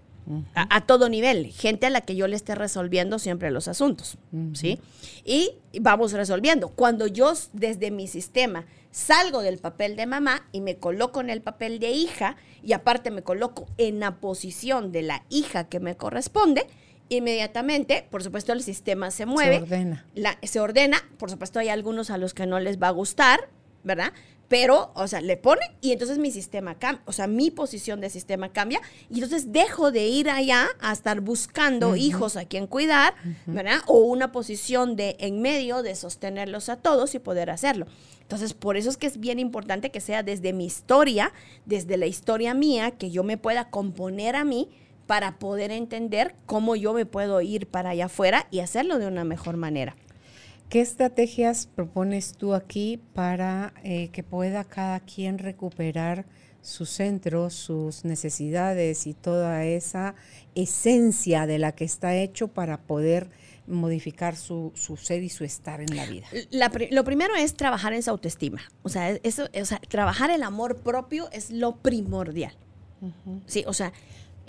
[0.55, 4.19] A, todo nivel, gente a la que yo le esté resolviendo siempre los asuntos,
[4.55, 4.79] ¿sí?
[5.25, 6.69] Y vamos resolviendo.
[6.69, 11.43] Cuando yo desde mi sistema salgo del papel de mamá y me coloco en el
[11.43, 15.97] papel de hija y aparte me coloco en la posición de la hija que me
[15.97, 16.67] corresponde,
[17.09, 19.57] inmediatamente, por supuesto, el sistema se mueve.
[19.57, 20.07] Se ordena.
[20.43, 23.49] se ordena, por supuesto, hay algunos a los que no les va a gustar,
[23.85, 24.13] ¿verdad?
[24.51, 28.11] Pero, o sea, le pone y entonces mi sistema cambia, o sea, mi posición de
[28.11, 33.15] sistema cambia y entonces dejo de ir allá a estar buscando hijos a quien cuidar,
[33.47, 33.79] ¿verdad?
[33.87, 37.87] O una posición de en medio de sostenerlos a todos y poder hacerlo.
[38.23, 41.33] Entonces, por eso es que es bien importante que sea desde mi historia,
[41.65, 44.69] desde la historia mía, que yo me pueda componer a mí
[45.07, 49.23] para poder entender cómo yo me puedo ir para allá afuera y hacerlo de una
[49.23, 49.95] mejor manera.
[50.71, 56.27] ¿Qué estrategias propones tú aquí para eh, que pueda cada quien recuperar
[56.63, 60.15] su centro, sus necesidades y toda esa
[60.55, 63.31] esencia de la que está hecho para poder
[63.67, 66.29] modificar su, ser y su estar en la vida?
[66.93, 68.61] lo primero es trabajar en su autoestima.
[68.85, 72.55] O sea, eso, o sea, trabajar el amor propio es lo primordial.
[73.47, 73.93] Sí, o sea,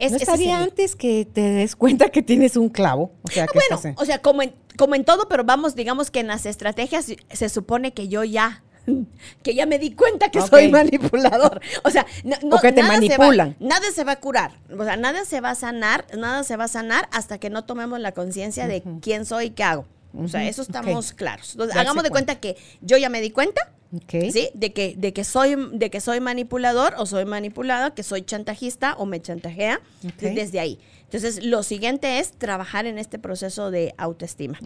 [0.01, 3.11] Es, ¿No estaría antes que te des cuenta que tienes un clavo?
[3.21, 6.21] O sea, ah, bueno, o sea, como en, como en todo, pero vamos, digamos que
[6.21, 8.63] en las estrategias se supone que yo ya
[9.43, 11.61] que ya me di cuenta que soy manipulador.
[11.83, 13.55] O sea, no, que te manipulan.
[13.59, 14.53] nada se va a curar.
[14.75, 17.63] O sea, nada se va a sanar, nada se va a sanar hasta que no
[17.65, 19.85] tomemos la conciencia de quién soy y qué hago.
[20.17, 21.53] O sea, eso estamos claros.
[21.53, 23.71] Entonces, hagamos de cuenta que yo ya me di cuenta,
[24.09, 24.49] ¿sí?
[24.53, 28.95] De que, de que soy, de que soy manipulador o soy manipulada, que soy chantajista
[28.97, 29.81] o me chantajea
[30.19, 30.79] desde ahí.
[31.03, 34.59] Entonces, lo siguiente es trabajar en este proceso de autoestima.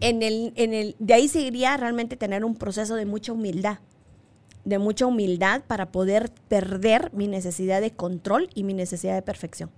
[0.00, 3.78] En el, en el, de ahí seguiría realmente tener un proceso de mucha humildad,
[4.64, 9.70] de mucha humildad para poder perder mi necesidad de control y mi necesidad de perfección.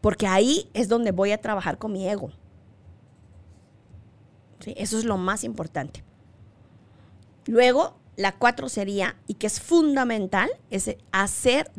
[0.00, 2.30] Porque ahí es donde voy a trabajar con mi ego.
[4.76, 6.02] Eso es lo más importante.
[7.46, 11.70] Luego, la cuatro sería, y que es fundamental, es hacer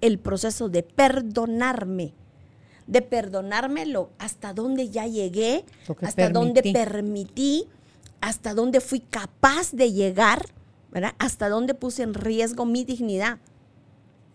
[0.00, 2.12] el proceso de perdonarme.
[2.86, 5.64] De perdonarme lo, hasta dónde ya llegué,
[6.02, 7.66] hasta dónde permití,
[8.20, 10.46] hasta dónde fui capaz de llegar,
[10.92, 11.14] ¿verdad?
[11.18, 13.38] Hasta dónde puse en riesgo mi dignidad.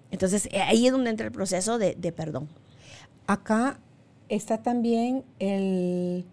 [0.09, 2.49] Entonces, eh, ahí es donde entra el proceso de perdón.
[3.27, 3.79] Acá
[4.27, 6.25] está también el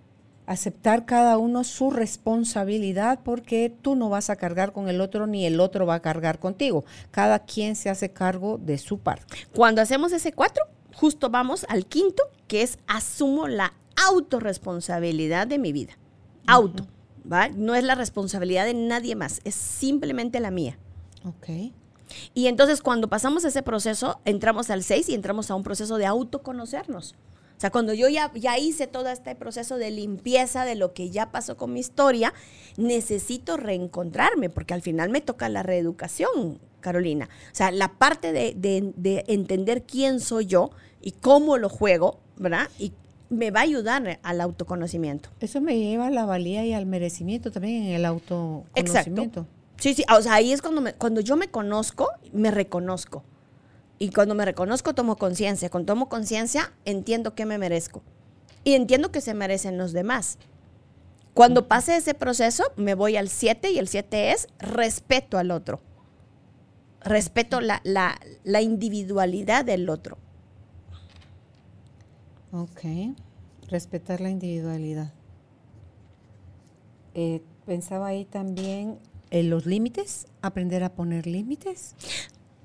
[0.49, 5.44] aceptar cada uno su responsabilidad porque tú no vas a cargar con el otro ni
[5.44, 6.84] el otro va a cargar contigo.
[7.11, 9.26] Cada quien se hace cargo de su parte.
[9.55, 13.74] Cuando hacemos ese cuatro, justo vamos al quinto, que es asumo la
[14.09, 15.99] autorresponsabilidad de mi vida.
[16.46, 16.86] Auto,
[17.30, 17.49] ¿va?
[17.51, 20.78] No es la responsabilidad de nadie más, es simplemente la mía.
[21.24, 21.72] Ok.
[22.32, 26.07] Y entonces cuando pasamos ese proceso, entramos al seis y entramos a un proceso de
[26.07, 27.14] autoconocernos.
[27.59, 31.11] O sea, cuando yo ya, ya hice todo este proceso de limpieza de lo que
[31.11, 32.33] ya pasó con mi historia,
[32.77, 37.29] necesito reencontrarme, porque al final me toca la reeducación, Carolina.
[37.51, 40.71] O sea, la parte de, de, entender quién soy yo
[41.03, 42.69] y cómo lo juego, ¿verdad?
[42.79, 42.93] Y
[43.29, 45.31] me va a ayudar al autoconocimiento.
[45.41, 49.41] Eso me lleva a la valía y al merecimiento también en el autoconocimiento.
[49.41, 49.47] Exacto.
[49.79, 53.25] Sí, sí, o sea, ahí es cuando, me, cuando yo me conozco, me reconozco.
[53.99, 55.70] Y cuando me reconozco, tomo conciencia.
[55.70, 58.03] Cuando tomo conciencia, entiendo que me merezco.
[58.64, 60.38] Y entiendo que se merecen los demás.
[61.34, 65.80] Cuando pase ese proceso, me voy al 7 y el 7 es respeto al otro.
[67.01, 67.80] Respeto la,
[68.61, 70.18] individualidad del otro.
[72.53, 72.80] Ok,
[73.68, 75.12] respetar la individualidad.
[77.14, 78.99] Eh, pensaba ahí también
[79.30, 81.94] en los límites, aprender a poner límites.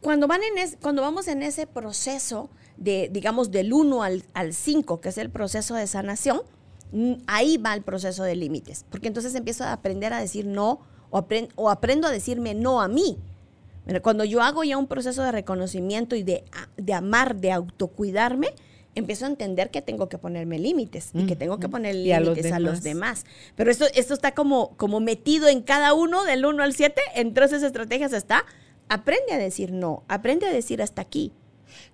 [0.03, 5.09] Cuando, van en cuando vamos en ese proceso de, digamos, del 1 al, 5, que
[5.09, 6.41] es el proceso de sanación,
[6.91, 10.81] mm, ahí va el proceso de límites, porque entonces empiezo a aprender a decir no
[11.09, 11.25] o,
[11.55, 13.17] o aprendo a decirme no a mí.
[14.01, 16.43] Cuando yo hago ya un proceso de reconocimiento y de,
[16.77, 18.53] de amar, de autocuidarme,
[18.95, 22.59] empiezo a entender que tengo que ponerme límites y que tengo que poner límites a,
[22.59, 23.25] los demás.
[23.55, 27.45] Pero esto, esto está como, como metido en cada uno, del 1 al 7, entre
[27.45, 28.45] esas estrategias está
[28.89, 31.33] aprende a decir no, aprende a decir hasta aquí.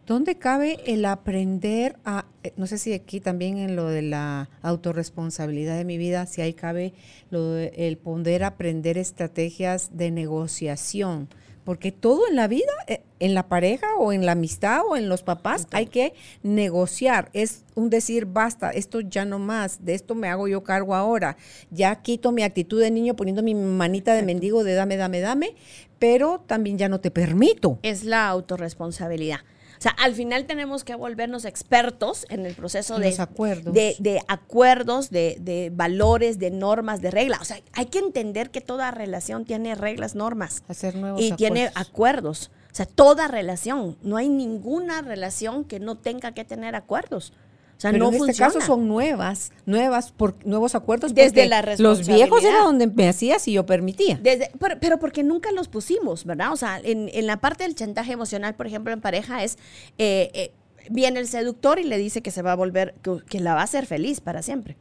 [0.06, 4.50] ¿Dónde cabe el aprender a, eh, no sé si aquí también en lo de la
[4.62, 6.94] autorresponsabilidad de mi vida, si ahí cabe
[7.30, 11.30] lo de, el poder aprender estrategias de negociación?
[11.64, 15.10] Porque todo en la vida, eh, en la pareja o en la amistad o en
[15.10, 17.30] los papás, hay que negociar.
[17.34, 21.38] Es un decir, basta, esto ya no más, de esto me hago yo cargo ahora.
[21.72, 25.56] Ya quito mi actitud de niño poniendo mi manita de mendigo de dame, dame, dame,
[26.00, 27.80] pero también ya no te permito.
[27.84, 29.40] Es la autorresponsabilidad.
[29.80, 33.74] O sea, al final tenemos que volvernos expertos en el proceso de, acuerdos.
[33.74, 37.40] de, acuerdos, de, valores, de normas, de reglas.
[37.40, 40.64] O sea, hay que entender que toda relación tiene reglas, normas.
[40.68, 42.52] Hacer nuevos y tiene acuerdos.
[42.74, 43.98] O sea, toda relación.
[44.02, 47.32] No hay ninguna relación que no tenga que tener acuerdos.
[47.80, 51.14] O sea, no en este caso son nuevas, nuevas por nuevos acuerdos.
[51.14, 54.20] Desde la Los viejos era donde me hacías y yo permitía.
[54.22, 54.52] Desde,
[54.82, 56.52] pero, porque nunca los pusimos, ¿verdad?
[56.52, 59.58] O sea, en, en, la parte del chantaje emocional, por ejemplo, en pareja es,
[59.98, 60.52] eh, eh,
[60.90, 62.96] viene el seductor y le dice que se va a volver,
[63.30, 64.76] que, la va a hacer feliz para siempre,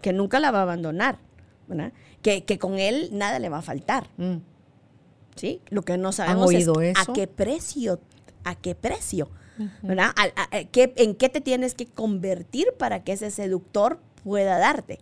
[0.00, 1.18] que nunca la va a abandonar,
[1.66, 1.92] ¿verdad?
[2.22, 4.08] Que, que con él nada le va a faltar.
[4.16, 4.36] Mm.
[5.36, 5.60] ¿Sí?
[5.68, 8.00] Lo que no sabemos es a qué precio,
[8.44, 9.28] a qué precio.
[9.82, 10.12] ¿Verdad?
[10.50, 14.98] ¿En qué te tienes que convertir para que ese seductor pueda darte?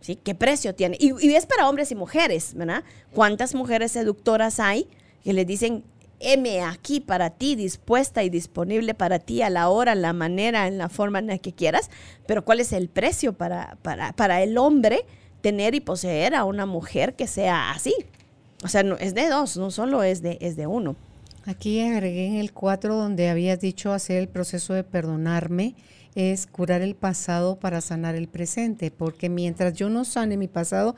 [0.00, 0.16] ¿Sí?
[0.16, 0.96] ¿Qué precio tiene?
[0.98, 2.82] Y, es para hombres y mujeres, ¿verdad?
[3.14, 4.88] ¿Cuántas mujeres seductoras hay
[5.22, 5.84] que le dicen,
[6.18, 10.78] M aquí para ti, dispuesta y disponible para ti a la hora, la manera, en
[10.78, 11.88] la forma en la que quieras,
[12.26, 15.04] pero ¿cuál es el precio para, para, para el hombre
[15.40, 17.94] tener y poseer a una mujer que sea así?
[18.64, 20.96] O sea, no, es de dos, no solo es de, es de uno.
[21.44, 25.74] Aquí agregué en el 4 donde habías dicho hacer el proceso de perdonarme
[26.14, 30.94] es curar el pasado para sanar el presente, porque mientras yo no sane mi pasado,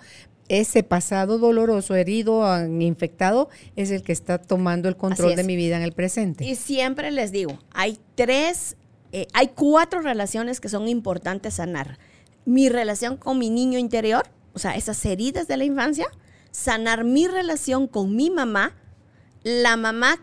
[0.49, 2.45] ese pasado doloroso, herido,
[2.81, 6.45] infectado, es el que está tomando el control de mi vida en el presente.
[6.45, 8.77] Y siempre les digo, hay tres,
[9.13, 11.99] eh, hay cuatro relaciones que son importantes sanar.
[12.45, 16.07] Mi relación con mi niño interior, o sea, esas heridas de la infancia,
[16.51, 18.75] sanar mi relación con mi mamá,
[19.45, 20.21] la mamá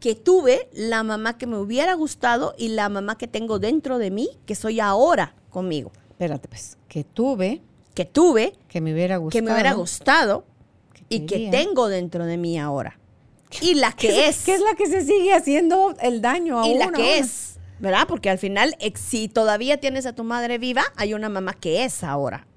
[0.00, 4.10] que tuve, la mamá que me hubiera gustado y la mamá que tengo dentro de
[4.10, 5.92] mí, que soy ahora conmigo.
[6.10, 7.62] Espérate, pues, que tuve.
[7.94, 8.54] Que tuve.
[8.68, 9.30] Que me hubiera gustado.
[9.30, 10.44] Que me hubiera gustado
[11.08, 12.98] y que tengo dentro de mí ahora.
[13.60, 14.44] Y la que es.
[14.44, 17.58] Que es la que se sigue haciendo el daño a Y la que es.
[17.78, 18.06] ¿Verdad?
[18.08, 22.02] Porque al final, si todavía tienes a tu madre viva, hay una mamá que es
[22.02, 22.47] ahora.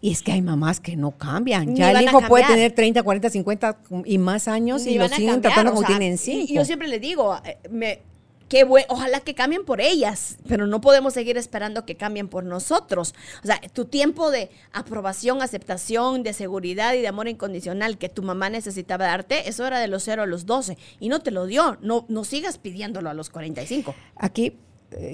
[0.00, 1.74] Y es que hay mamás que no cambian.
[1.74, 5.72] ya el hijo puede tener 30, 40, 50 y más años y lo siguen tratando
[5.72, 6.18] como tienen.
[6.26, 8.00] Y yo siempre le digo, eh, me,
[8.48, 13.14] qué ojalá que cambien por ellas, pero no podemos seguir esperando que cambien por nosotros.
[13.42, 18.22] O sea, tu tiempo de aprobación, aceptación, de seguridad y de amor incondicional que tu
[18.22, 21.46] mamá necesitaba darte, eso era de los 0 a los 12 y no te lo
[21.46, 21.78] dio.
[21.80, 23.94] No, no sigas pidiéndolo a los 45.
[24.16, 24.58] Aquí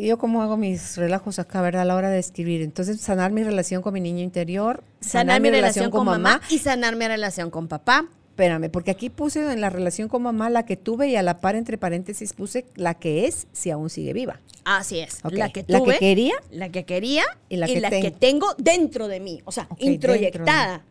[0.00, 1.82] yo como hago mis relajos acá, ¿verdad?
[1.82, 2.62] A la hora de escribir.
[2.62, 4.82] Entonces, sanar mi relación con mi niño interior.
[5.00, 8.08] Sanar, mi, relación, con, mamá, y sanar mi relación con papá.
[8.30, 11.40] Espérame, porque aquí puse en la relación con mamá la que tuve y a la
[11.40, 14.40] par, entre paréntesis, puse la que es si aún sigue viva.
[14.64, 15.20] Así es.
[15.24, 15.78] La que tuve.
[15.78, 16.34] La que quería.
[16.50, 19.42] La que quería y la, que, tengo dentro de mí.
[19.44, 20.84] O sea, introyectada.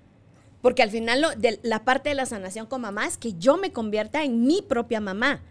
[0.62, 3.72] Porque al final de, la parte de la sanación con mamá es que yo me
[3.72, 5.42] convierta en mi propia mamá.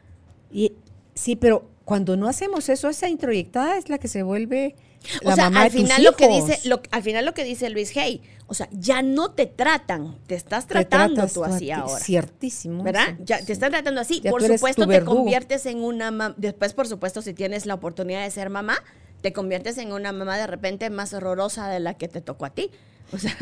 [0.53, 0.73] Y
[1.15, 4.77] sí, pero cuando no hacemos eso, esa introyectada es la que se vuelve
[5.23, 6.61] la o sea, al final lo que dice,
[6.91, 10.67] al final lo que dice Luis Hey, o sea, ya no te tratan, te estás
[10.67, 11.99] tratando tú así ahora.
[11.99, 12.85] Ciertísimo.
[12.85, 13.17] ¿Verdad?
[13.25, 14.21] Ya te están tratando así.
[14.21, 18.51] por supuesto te conviertes en una después por supuesto si tienes la oportunidad de ser
[18.51, 18.85] mamá,
[19.23, 22.51] te conviertes en una mamá de repente más horrorosa de la que te tocó a
[22.51, 22.71] ti.
[23.15, 23.35] O sea,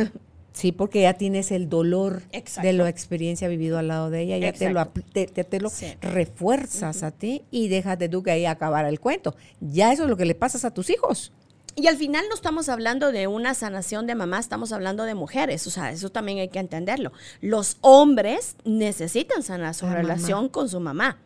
[0.57, 2.23] Sí, porque ya tienes el dolor
[2.63, 7.11] de la experiencia vivido al lado de ella, ya te lo, te, lo refuerzas a
[7.11, 9.37] ti y dejas de tú que ahí acabar el cuento.
[9.61, 11.31] Ya eso es lo que le pasas a tus hijos.
[11.75, 15.67] Y al final no estamos hablando de una sanación de mamá, estamos hablando de mujeres,
[15.67, 17.13] o sea, eso también hay que entenderlo.
[17.43, 21.19] Los hombres necesitan sanar su relación con su mamá,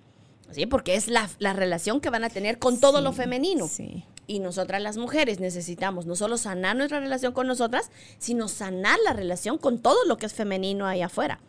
[0.50, 0.66] ¿sí?
[0.66, 3.68] Porque es la, relación que van a tener con todo lo femenino.
[3.68, 8.96] Sí y nosotras las mujeres necesitamos no solo sanar nuestra relación con nosotras, sino sanar
[9.04, 11.40] la relación con todo lo que es femenino ahí afuera.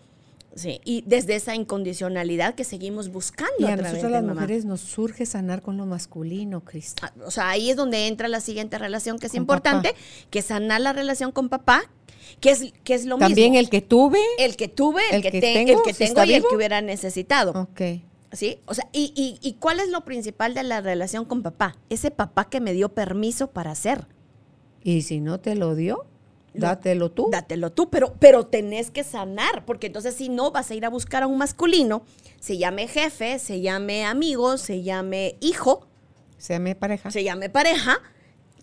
[0.55, 3.53] Sí, y desde esa incondicionalidad que seguimos buscando.
[3.59, 7.03] Y a, nosotros las mujeres nos surge sanar con lo masculino, Cristo.
[7.05, 9.93] Ah, o sea, ahí es donde entra la siguiente relación que es importante,
[10.31, 11.83] que es sanar la relación con papá,
[12.41, 13.27] que es, que es lo mismo.
[13.27, 14.19] También el que tuve.
[14.39, 17.51] El que tuve, el, que, tengo, el que tengo y el que hubiera necesitado.
[17.51, 18.01] Ok.
[18.31, 18.59] ¿Sí?
[18.65, 21.75] O sea, y, y, y, cuál es lo principal de la relación con papá?
[21.89, 24.07] Ese papá que me dio permiso para hacer.
[24.83, 26.05] Y si no te lo dio,
[26.53, 27.27] dátelo tú.
[27.29, 30.89] Dátelo tú, pero, pero tenés que sanar, porque entonces si no vas a ir a
[30.89, 32.03] buscar a un masculino,
[32.39, 35.87] se llame jefe, se llame amigo, se llame hijo.
[36.37, 37.11] Se llame pareja.
[37.11, 37.99] Se llame pareja,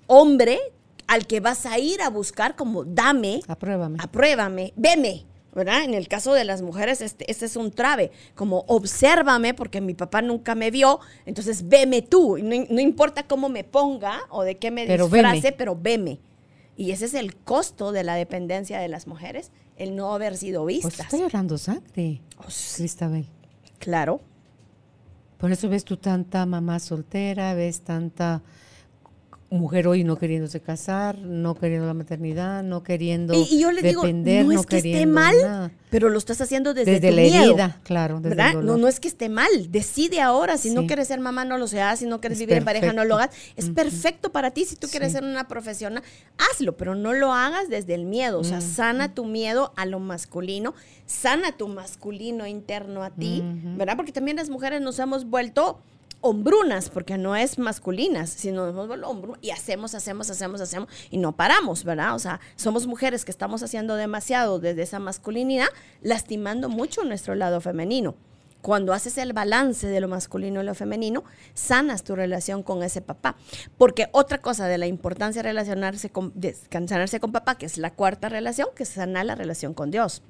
[0.06, 0.58] hombre,
[1.06, 3.40] al que vas a ir a buscar como dame.
[3.46, 3.98] Apruébame.
[4.00, 5.26] Apruébame, veme.
[5.54, 5.84] ¿Verdad?
[5.84, 9.94] En el caso de las mujeres, este, este es un trave, como obsérvame porque mi
[9.94, 14.56] papá nunca me vio, entonces veme tú, no, no importa cómo me ponga o de
[14.56, 16.20] qué me disfrace, pero veme.
[16.76, 20.62] Y ese es el costo de la dependencia de las mujeres, el no haber sido
[20.62, 21.00] pues vistas.
[21.00, 22.44] estoy llorando sangre, oh,
[22.76, 23.26] Cristabel.
[23.78, 24.20] Claro.
[25.38, 28.42] Por eso ves tú tanta mamá soltera, ves tanta
[29.50, 34.42] mujer hoy no queriéndose casar, no queriendo la maternidad, no queriendo y, yo le depender,
[34.42, 38.20] digo, no, es que esté mal, pero lo estás haciendo desde, desde la herida, claro,
[38.20, 38.54] ¿verdad?
[38.54, 41.66] No, no es que esté mal, decide ahora, si no quieres ser mamá no lo
[41.66, 44.76] seas, si no quieres vivir en pareja no lo hagas, es perfecto para ti, si
[44.76, 46.02] tú quieres ser una profesional,
[46.52, 49.98] hazlo, pero no lo hagas desde el miedo, o sea, sana tu miedo a lo
[49.98, 50.74] masculino,
[51.06, 53.42] sana tu masculino interno a ti,
[53.76, 53.96] ¿verdad?
[53.96, 55.80] Porque también las mujeres nos hemos vuelto
[56.20, 58.88] hombrunas, porque no es masculinas, sino
[59.40, 62.14] y hacemos, hacemos, hacemos, hacemos y no paramos, ¿verdad?
[62.14, 65.68] O sea, somos mujeres que estamos haciendo demasiado desde esa masculinidad,
[66.02, 68.14] lastimando mucho nuestro lado femenino.
[68.60, 71.22] Cuando haces el balance de lo masculino y lo femenino,
[71.54, 73.36] sanas tu relación con ese papá.
[73.76, 77.78] Porque otra cosa de la importancia de relacionarse con, de sanarse con papá, que es
[77.78, 80.22] la cuarta relación, que es sanar la relación con Dios.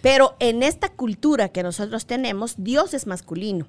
[0.00, 3.66] Pero en esta cultura que nosotros tenemos, Dios es masculino.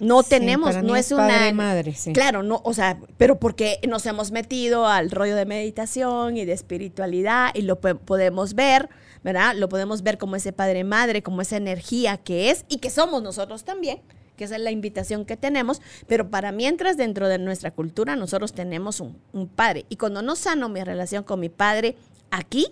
[0.00, 2.12] No tenemos, no es, una madre, sí.
[2.12, 6.52] Claro, no, o sea, pero porque nos hemos metido al rollo de meditación y de
[6.52, 8.88] espiritualidad y lo podemos ver,
[9.24, 9.54] ¿verdad?
[9.56, 13.22] Lo podemos ver como ese padre madre, como esa energía que es y que somos
[13.22, 14.00] nosotros también
[14.36, 18.52] que esa es la invitación que tenemos, pero para mientras dentro de nuestra cultura nosotros
[18.52, 19.84] tenemos un, un, padre.
[19.88, 21.96] Y cuando no sano mi relación con mi padre
[22.30, 22.68] aquí,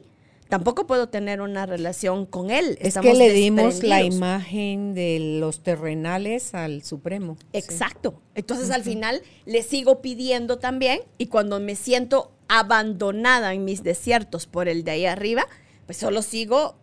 [0.49, 2.79] tampoco puedo tener una relación con él.
[2.81, 7.37] Es que le dimos la imagen de los terrenales al Supremo.
[7.53, 8.21] Exacto.
[8.35, 14.47] Entonces al final le sigo pidiendo también y cuando me siento abandonada en mis desiertos
[14.47, 15.47] por el de ahí arriba,
[15.87, 16.77] pues solo sigo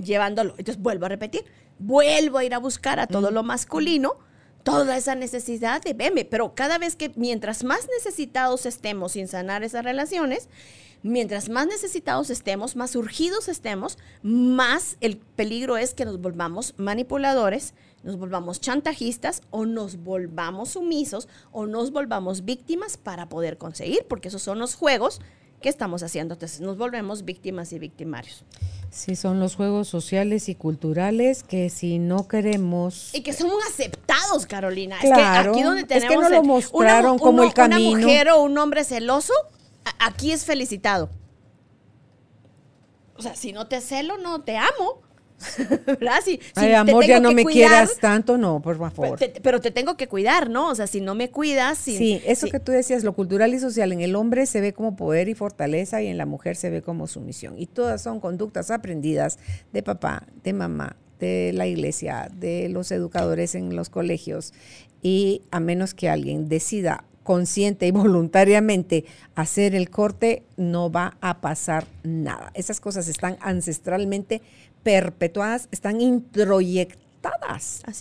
[0.00, 0.54] llevándolo.
[0.58, 1.44] Entonces vuelvo a repetir,
[1.78, 4.16] vuelvo a ir a buscar a todo lo masculino
[4.62, 9.64] toda esa necesidad de verme, pero cada vez que mientras más necesitados estemos sin sanar
[9.64, 10.48] esas relaciones,
[11.02, 17.74] mientras más necesitados estemos, más urgidos estemos, más el peligro es que nos volvamos manipuladores,
[18.02, 24.28] nos volvamos chantajistas o nos volvamos sumisos o nos volvamos víctimas para poder conseguir, porque
[24.28, 25.20] esos son los juegos
[25.60, 26.34] que estamos haciendo.
[26.34, 28.44] Entonces nos volvemos víctimas y victimarios.
[28.90, 33.14] Sí, son los juegos sociales y culturales que si no queremos...
[33.14, 34.98] Y que son aceptados, Carolina.
[35.00, 36.04] Claro, es que aquí donde tenemos...
[36.04, 37.90] Es que no lo mostraron como el camino.
[37.92, 39.32] Una mujer o un hombre celoso
[39.98, 41.10] aquí es felicitado.
[43.16, 45.02] O sea, si no te celo, no te amo.
[45.86, 46.20] ¿Verdad?
[46.24, 49.18] Si, Ay, amor, ya no me quieras tanto, no, por favor.
[49.42, 50.68] pero te tengo que cuidar, ¿no?
[50.70, 51.78] O sea, si no me cuidas.
[51.78, 54.96] sí, eso que tú decías, lo cultural y social, en el hombre se ve como
[54.96, 57.58] poder y fortaleza y en la mujer se ve como sumisión.
[57.58, 59.38] Y todas son conductas aprendidas
[59.72, 64.52] de papá, de mamá, de la iglesia, de los educadores en los colegios.
[65.02, 69.04] Y a menos que alguien decida consciente y voluntariamente
[69.34, 72.50] hacer el corte, no va a pasar nada.
[72.54, 74.42] Esas cosas están ancestralmente
[74.82, 77.02] perpetuadas, están introyectadas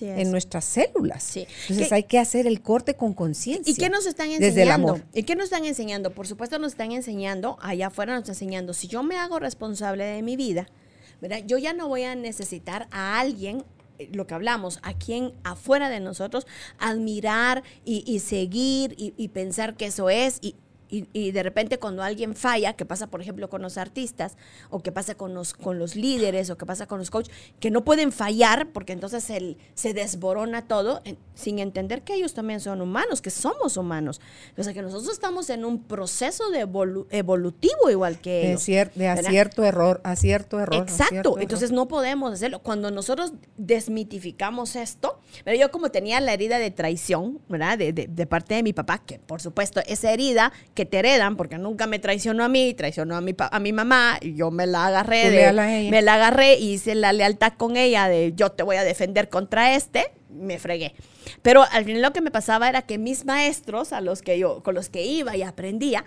[0.02, 1.38] en nuestras células.
[1.38, 3.72] Entonces hay que hacer el corte con conciencia.
[3.72, 4.48] ¿Y qué nos están enseñando?
[4.48, 5.04] Desde el amor.
[5.14, 6.12] ¿Y qué nos están enseñando?
[6.12, 10.04] Por supuesto nos están enseñando, allá afuera nos están enseñando, si yo me hago responsable
[10.06, 10.68] de mi vida,
[11.46, 13.64] yo ya no voy a necesitar a alguien
[14.14, 16.48] lo que hablamos, a quien afuera de nosotros
[16.80, 20.40] admirar y, seguir y, y, pensar que eso es.
[20.42, 20.56] Y
[20.92, 24.38] y, de repente cuando alguien falla, que pasa por ejemplo con los artistas,
[24.70, 27.72] o que pasa con los, con los líderes, o que pasa con los coaches, que
[27.72, 31.02] no pueden fallar porque entonces el, se desborona todo,
[31.34, 34.20] sin entender que ellos también son humanos, que somos humanos.
[34.58, 36.60] O sea, que nosotros estamos en un proceso de
[37.12, 38.66] evolutivo igual que ellos.
[38.66, 40.82] de acierto, error, acierto, error.
[40.82, 42.60] Exacto, entonces no podemos hacerlo.
[42.60, 47.78] Cuando nosotros desmitificamos esto, pero yo como tenía la herida de traición, ¿verdad?
[47.78, 51.38] De, de, de parte de mi papá, que por supuesto esa herida que te heredan,
[51.38, 54.68] porque nunca me traicionó a mí, traicionó a mi, a mi mamá, y yo me
[54.68, 58.64] la agarré, de, me la agarré y hice la lealtad con ella de yo te
[58.64, 60.94] voy a defender contra este, me fregué.
[61.42, 64.64] Pero al final lo que me pasaba era que mis maestros, a los que yo,
[64.64, 66.04] con los que iba y aprendía,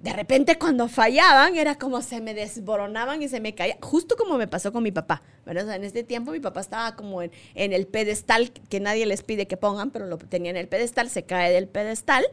[0.00, 4.38] de repente cuando fallaban era como se me desboronaban y se me caía, justo como
[4.38, 5.22] me pasó con mi papá.
[5.46, 9.46] en este tiempo mi papá estaba como en, en, el pedestal que nadie les pide
[9.46, 12.24] que pongan, pero lo tenía en el pedestal, se cae del pedestal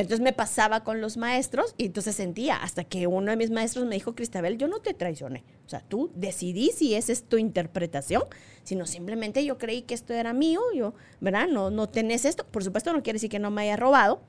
[0.00, 3.84] entonces me pasaba con los maestros y entonces sentía, hasta que uno de mis maestros
[3.84, 5.44] me dijo, Cristabel, yo no te traicioné.
[5.66, 8.22] O sea, tú decidí si esa es tu interpretación,
[8.62, 11.46] sino simplemente yo creí que esto era mío, yo, ¿verdad?
[11.48, 12.46] No, no tenés esto.
[12.46, 14.22] Por supuesto no quiere decir que no me haya robado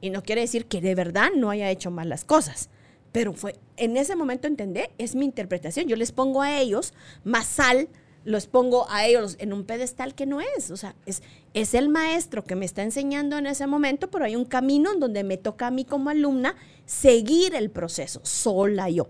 [0.00, 2.68] y no quiere decir que de verdad no haya hecho mal las cosas.
[3.12, 5.86] Pero fue, en ese momento entendí, es mi interpretación.
[5.86, 6.92] Yo les pongo a ellos
[7.24, 7.88] más sal,
[8.24, 10.70] los pongo a ellos en un pedestal que no es.
[10.70, 11.22] O sea, es,
[11.56, 15.00] es el maestro que me está enseñando en ese momento, pero hay un camino en
[15.00, 16.54] donde me toca a mí como alumna
[16.84, 19.08] seguir el proceso, sola yo.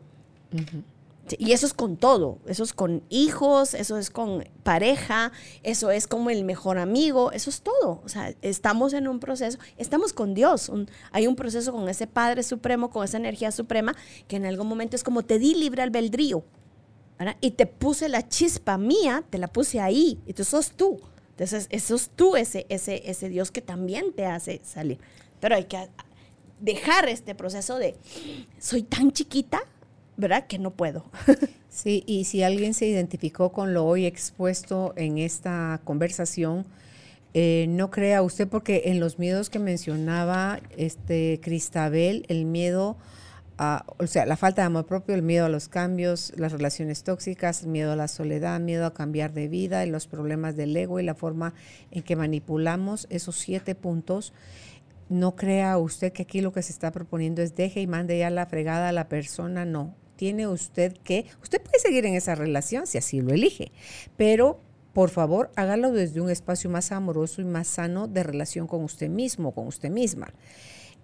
[1.38, 5.32] Y eso es con todo, eso es con hijos, eso es con pareja,
[5.64, 8.00] eso es como el mejor amigo, eso es todo.
[8.04, 10.70] O sea, estamos en un proceso, estamos con Dios,
[11.10, 13.96] hay un proceso con ese Padre Supremo, con esa energía suprema,
[14.28, 16.44] que en algún momento es como te di libre albedrío.
[17.40, 21.00] Y te puse la chispa mía, te la puse ahí, y tú sos tú.
[21.36, 24.98] Entonces, eso es tú, ese, ese, ese Dios que también te hace salir.
[25.38, 25.88] Pero hay que
[26.60, 27.94] dejar este proceso de,
[28.58, 29.60] soy tan chiquita,
[30.16, 30.46] ¿verdad?
[30.46, 31.04] Que no puedo.
[31.68, 36.64] Sí, y si alguien se identificó con lo hoy expuesto en esta conversación,
[37.34, 42.96] eh, no crea usted, porque en los miedos que mencionaba este Cristabel, el miedo
[43.58, 47.64] o sea, la falta de amor propio, el miedo a los cambios, las relaciones tóxicas,
[47.64, 51.04] miedo a la soledad, miedo a cambiar de vida y los problemas del ego y
[51.04, 51.54] la forma
[51.90, 54.34] en que manipulamos esos siete puntos.
[55.08, 58.28] No crea usted que aquí lo que se está proponiendo es deje y mande ya
[58.28, 59.94] la fregada a la persona, no.
[60.16, 63.72] Tiene usted que, usted puede seguir en esa relación si así lo elige,
[64.16, 64.60] pero
[64.92, 69.10] por favor, hágalo desde un espacio más amoroso y más sano de relación con usted
[69.10, 70.32] mismo, con usted misma.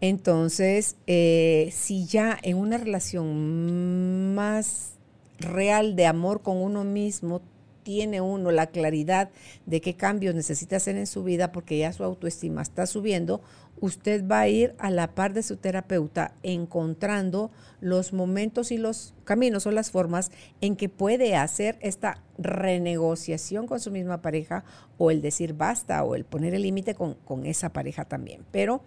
[0.03, 4.95] Entonces, eh, si ya en una relación más
[5.39, 7.41] real de amor con uno mismo
[7.85, 9.31] tiene uno la claridad
[9.65, 13.43] de qué cambios necesita hacer en su vida porque ya su autoestima está subiendo,
[13.81, 19.15] usted va a ir a la par de su terapeuta encontrando los momentos y los
[19.23, 24.65] caminos o las formas en que puede hacer esta renegociación con su misma pareja
[24.99, 28.45] o el decir basta o el poner el límite con, con esa pareja también.
[28.51, 28.83] Pero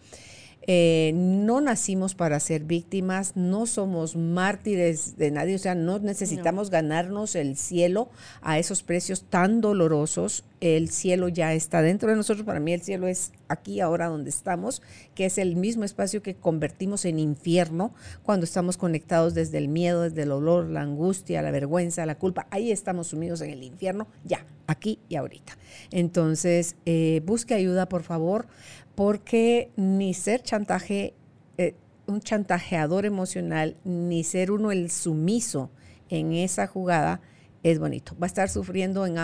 [0.67, 6.71] eh, no nacimos para ser víctimas, no somos mártires de nadie, o sea, no necesitamos
[6.71, 8.09] ganarnos el cielo
[8.41, 10.43] a esos precios tan dolorosos.
[10.61, 12.45] El cielo ya está dentro de nosotros.
[12.45, 14.81] Para mí el cielo es aquí, ahora donde estamos,
[15.13, 17.93] que es el mismo espacio que convertimos en infierno
[18.23, 22.47] cuando estamos conectados desde el miedo, desde el olor, la angustia, la vergüenza, la culpa.
[22.49, 25.55] Ahí estamos sumidos en el infierno, ya, aquí y ahorita.
[25.91, 28.47] Entonces, eh, busque ayuda, por favor
[28.95, 31.13] porque ni ser chantaje,
[31.57, 31.75] eh,
[32.07, 35.69] un chantajeador emocional, ni ser uno el sumiso
[36.09, 37.21] en esa jugada
[37.63, 38.15] es bonito.
[38.21, 39.17] Va a estar sufriendo en,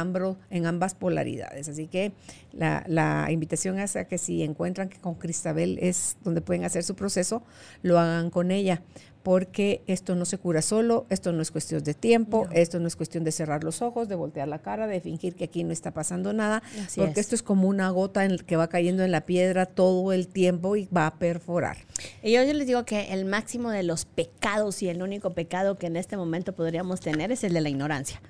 [0.49, 1.69] en ambas polaridades.
[1.69, 2.13] Así que
[2.53, 6.83] la, la, invitación es a que si encuentran que con Cristabel es donde pueden hacer
[6.83, 7.43] su proceso,
[7.81, 8.81] lo hagan con ella
[9.23, 12.95] porque esto no se cura solo, esto no es cuestión de tiempo, esto no es
[12.95, 15.91] cuestión de cerrar los ojos, de voltear la cara, de fingir que aquí no está
[15.91, 16.63] pasando nada,
[16.95, 20.27] porque esto es como una gota en que va cayendo en la piedra todo el
[20.27, 21.77] tiempo y va a perforar.
[22.23, 25.77] Y yo, yo les digo que el máximo de los pecados y el único pecado
[25.77, 28.21] que en este momento podríamos tener es el de la ignorancia.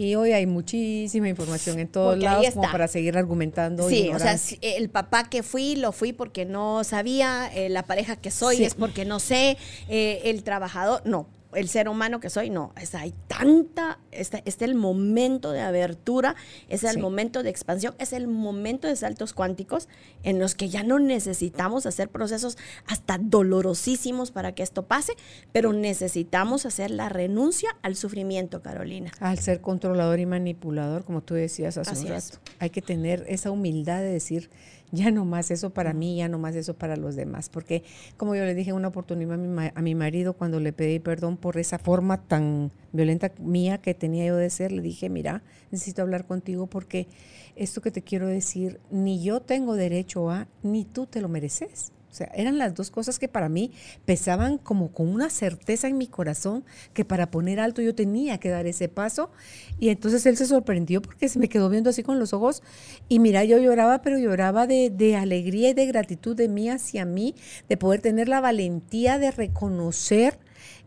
[0.00, 3.86] Y hoy hay muchísima información en todos lados como para seguir argumentando.
[3.86, 8.16] Sí, o sea, el papá que fui, lo fui porque no sabía, eh, la pareja
[8.16, 9.58] que soy es porque no sé,
[9.90, 14.60] eh, el trabajador, no, el ser humano que soy, no, es, hay tanta, este, es
[14.62, 16.36] el momento de abertura,
[16.68, 19.88] es el momento de expansión, es el momento de saltos cuánticos
[20.22, 25.14] en los que ya no necesitamos hacer procesos hasta dolorosísimos para que esto pase,
[25.52, 29.12] pero necesitamos hacer la renuncia al sufrimiento, Carolina.
[29.20, 33.50] Al ser controlador y manipulador, como tú decías hace un rato, hay que tener esa
[33.50, 34.50] humildad de decir,
[34.92, 37.48] ya no más eso para mí, ya no más eso para los demás.
[37.48, 37.84] Porque,
[38.16, 40.98] como yo le dije en una oportunidad a mi, a mi marido cuando le pedí
[40.98, 45.42] perdón por esa forma tan violenta mía que tenía yo de ser, le dije, mira,
[45.70, 47.08] necesito hablar contigo porque
[47.56, 51.92] esto que te quiero decir, ni yo tengo derecho a, ni tú te lo mereces.
[52.10, 53.70] O sea, eran las dos cosas que para mí
[54.04, 58.48] pesaban como con una certeza en mi corazón que para poner alto yo tenía que
[58.48, 59.30] dar ese paso.
[59.78, 62.62] Y entonces él se sorprendió porque se me quedó viendo así con los ojos.
[63.08, 67.04] Y mira, yo lloraba, pero lloraba de, de alegría y de gratitud de mí hacia
[67.04, 67.34] mí,
[67.68, 70.38] de poder tener la valentía de reconocer,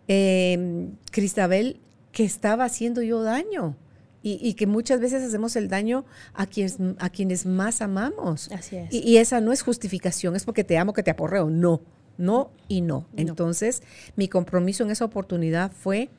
[0.09, 1.79] eh, Cristabel,
[2.11, 3.77] que estaba haciendo yo daño
[4.25, 8.49] y, que muchas veces hacemos el daño a quienes, a quienes más amamos.
[8.53, 8.93] Así es.
[8.93, 11.49] Y, esa no es justificación, es porque te amo que te aporreo.
[11.49, 11.81] No,
[12.17, 13.05] no y no.
[13.17, 13.83] Entonces,
[14.15, 16.09] mi compromiso en esa oportunidad fue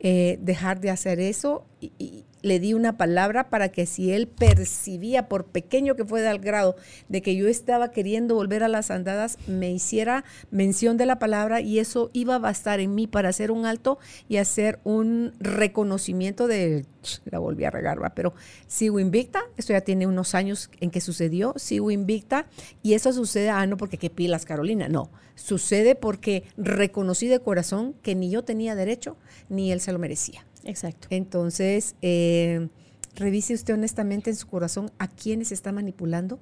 [0.00, 5.28] eh, dejar de hacer eso y, le di una palabra para que si él percibía,
[5.28, 6.76] por pequeño que fuera al grado,
[7.08, 11.60] de que yo estaba queriendo volver a las andadas, me hiciera mención de la palabra
[11.60, 16.46] y eso iba a bastar en mí para hacer un alto y hacer un reconocimiento
[16.46, 16.84] de,
[17.24, 18.10] la volví a regar, ¿va?
[18.10, 18.34] pero
[18.66, 22.46] sigo invicta, esto ya tiene unos años en que sucedió, sigo invicta
[22.82, 27.94] y eso sucede, ah, no porque qué pilas Carolina, no, sucede porque reconocí de corazón
[28.02, 29.16] que ni yo tenía derecho
[29.48, 30.44] ni él se lo merecía.
[30.64, 31.08] Exacto.
[31.10, 32.68] Entonces, eh,
[33.14, 36.38] revise usted honestamente en su corazón a quiénes está manipulando,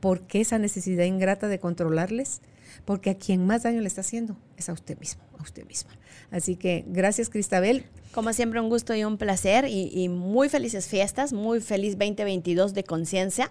[0.00, 2.40] por qué esa necesidad ingrata de controlarles,
[2.84, 5.92] porque a quien más daño le está haciendo es a usted mismo, a usted misma.
[6.30, 7.86] Así que gracias, Cristabel.
[8.12, 12.74] Como siempre, un gusto y un placer y, y muy felices fiestas, muy feliz 2022
[12.74, 13.50] de conciencia.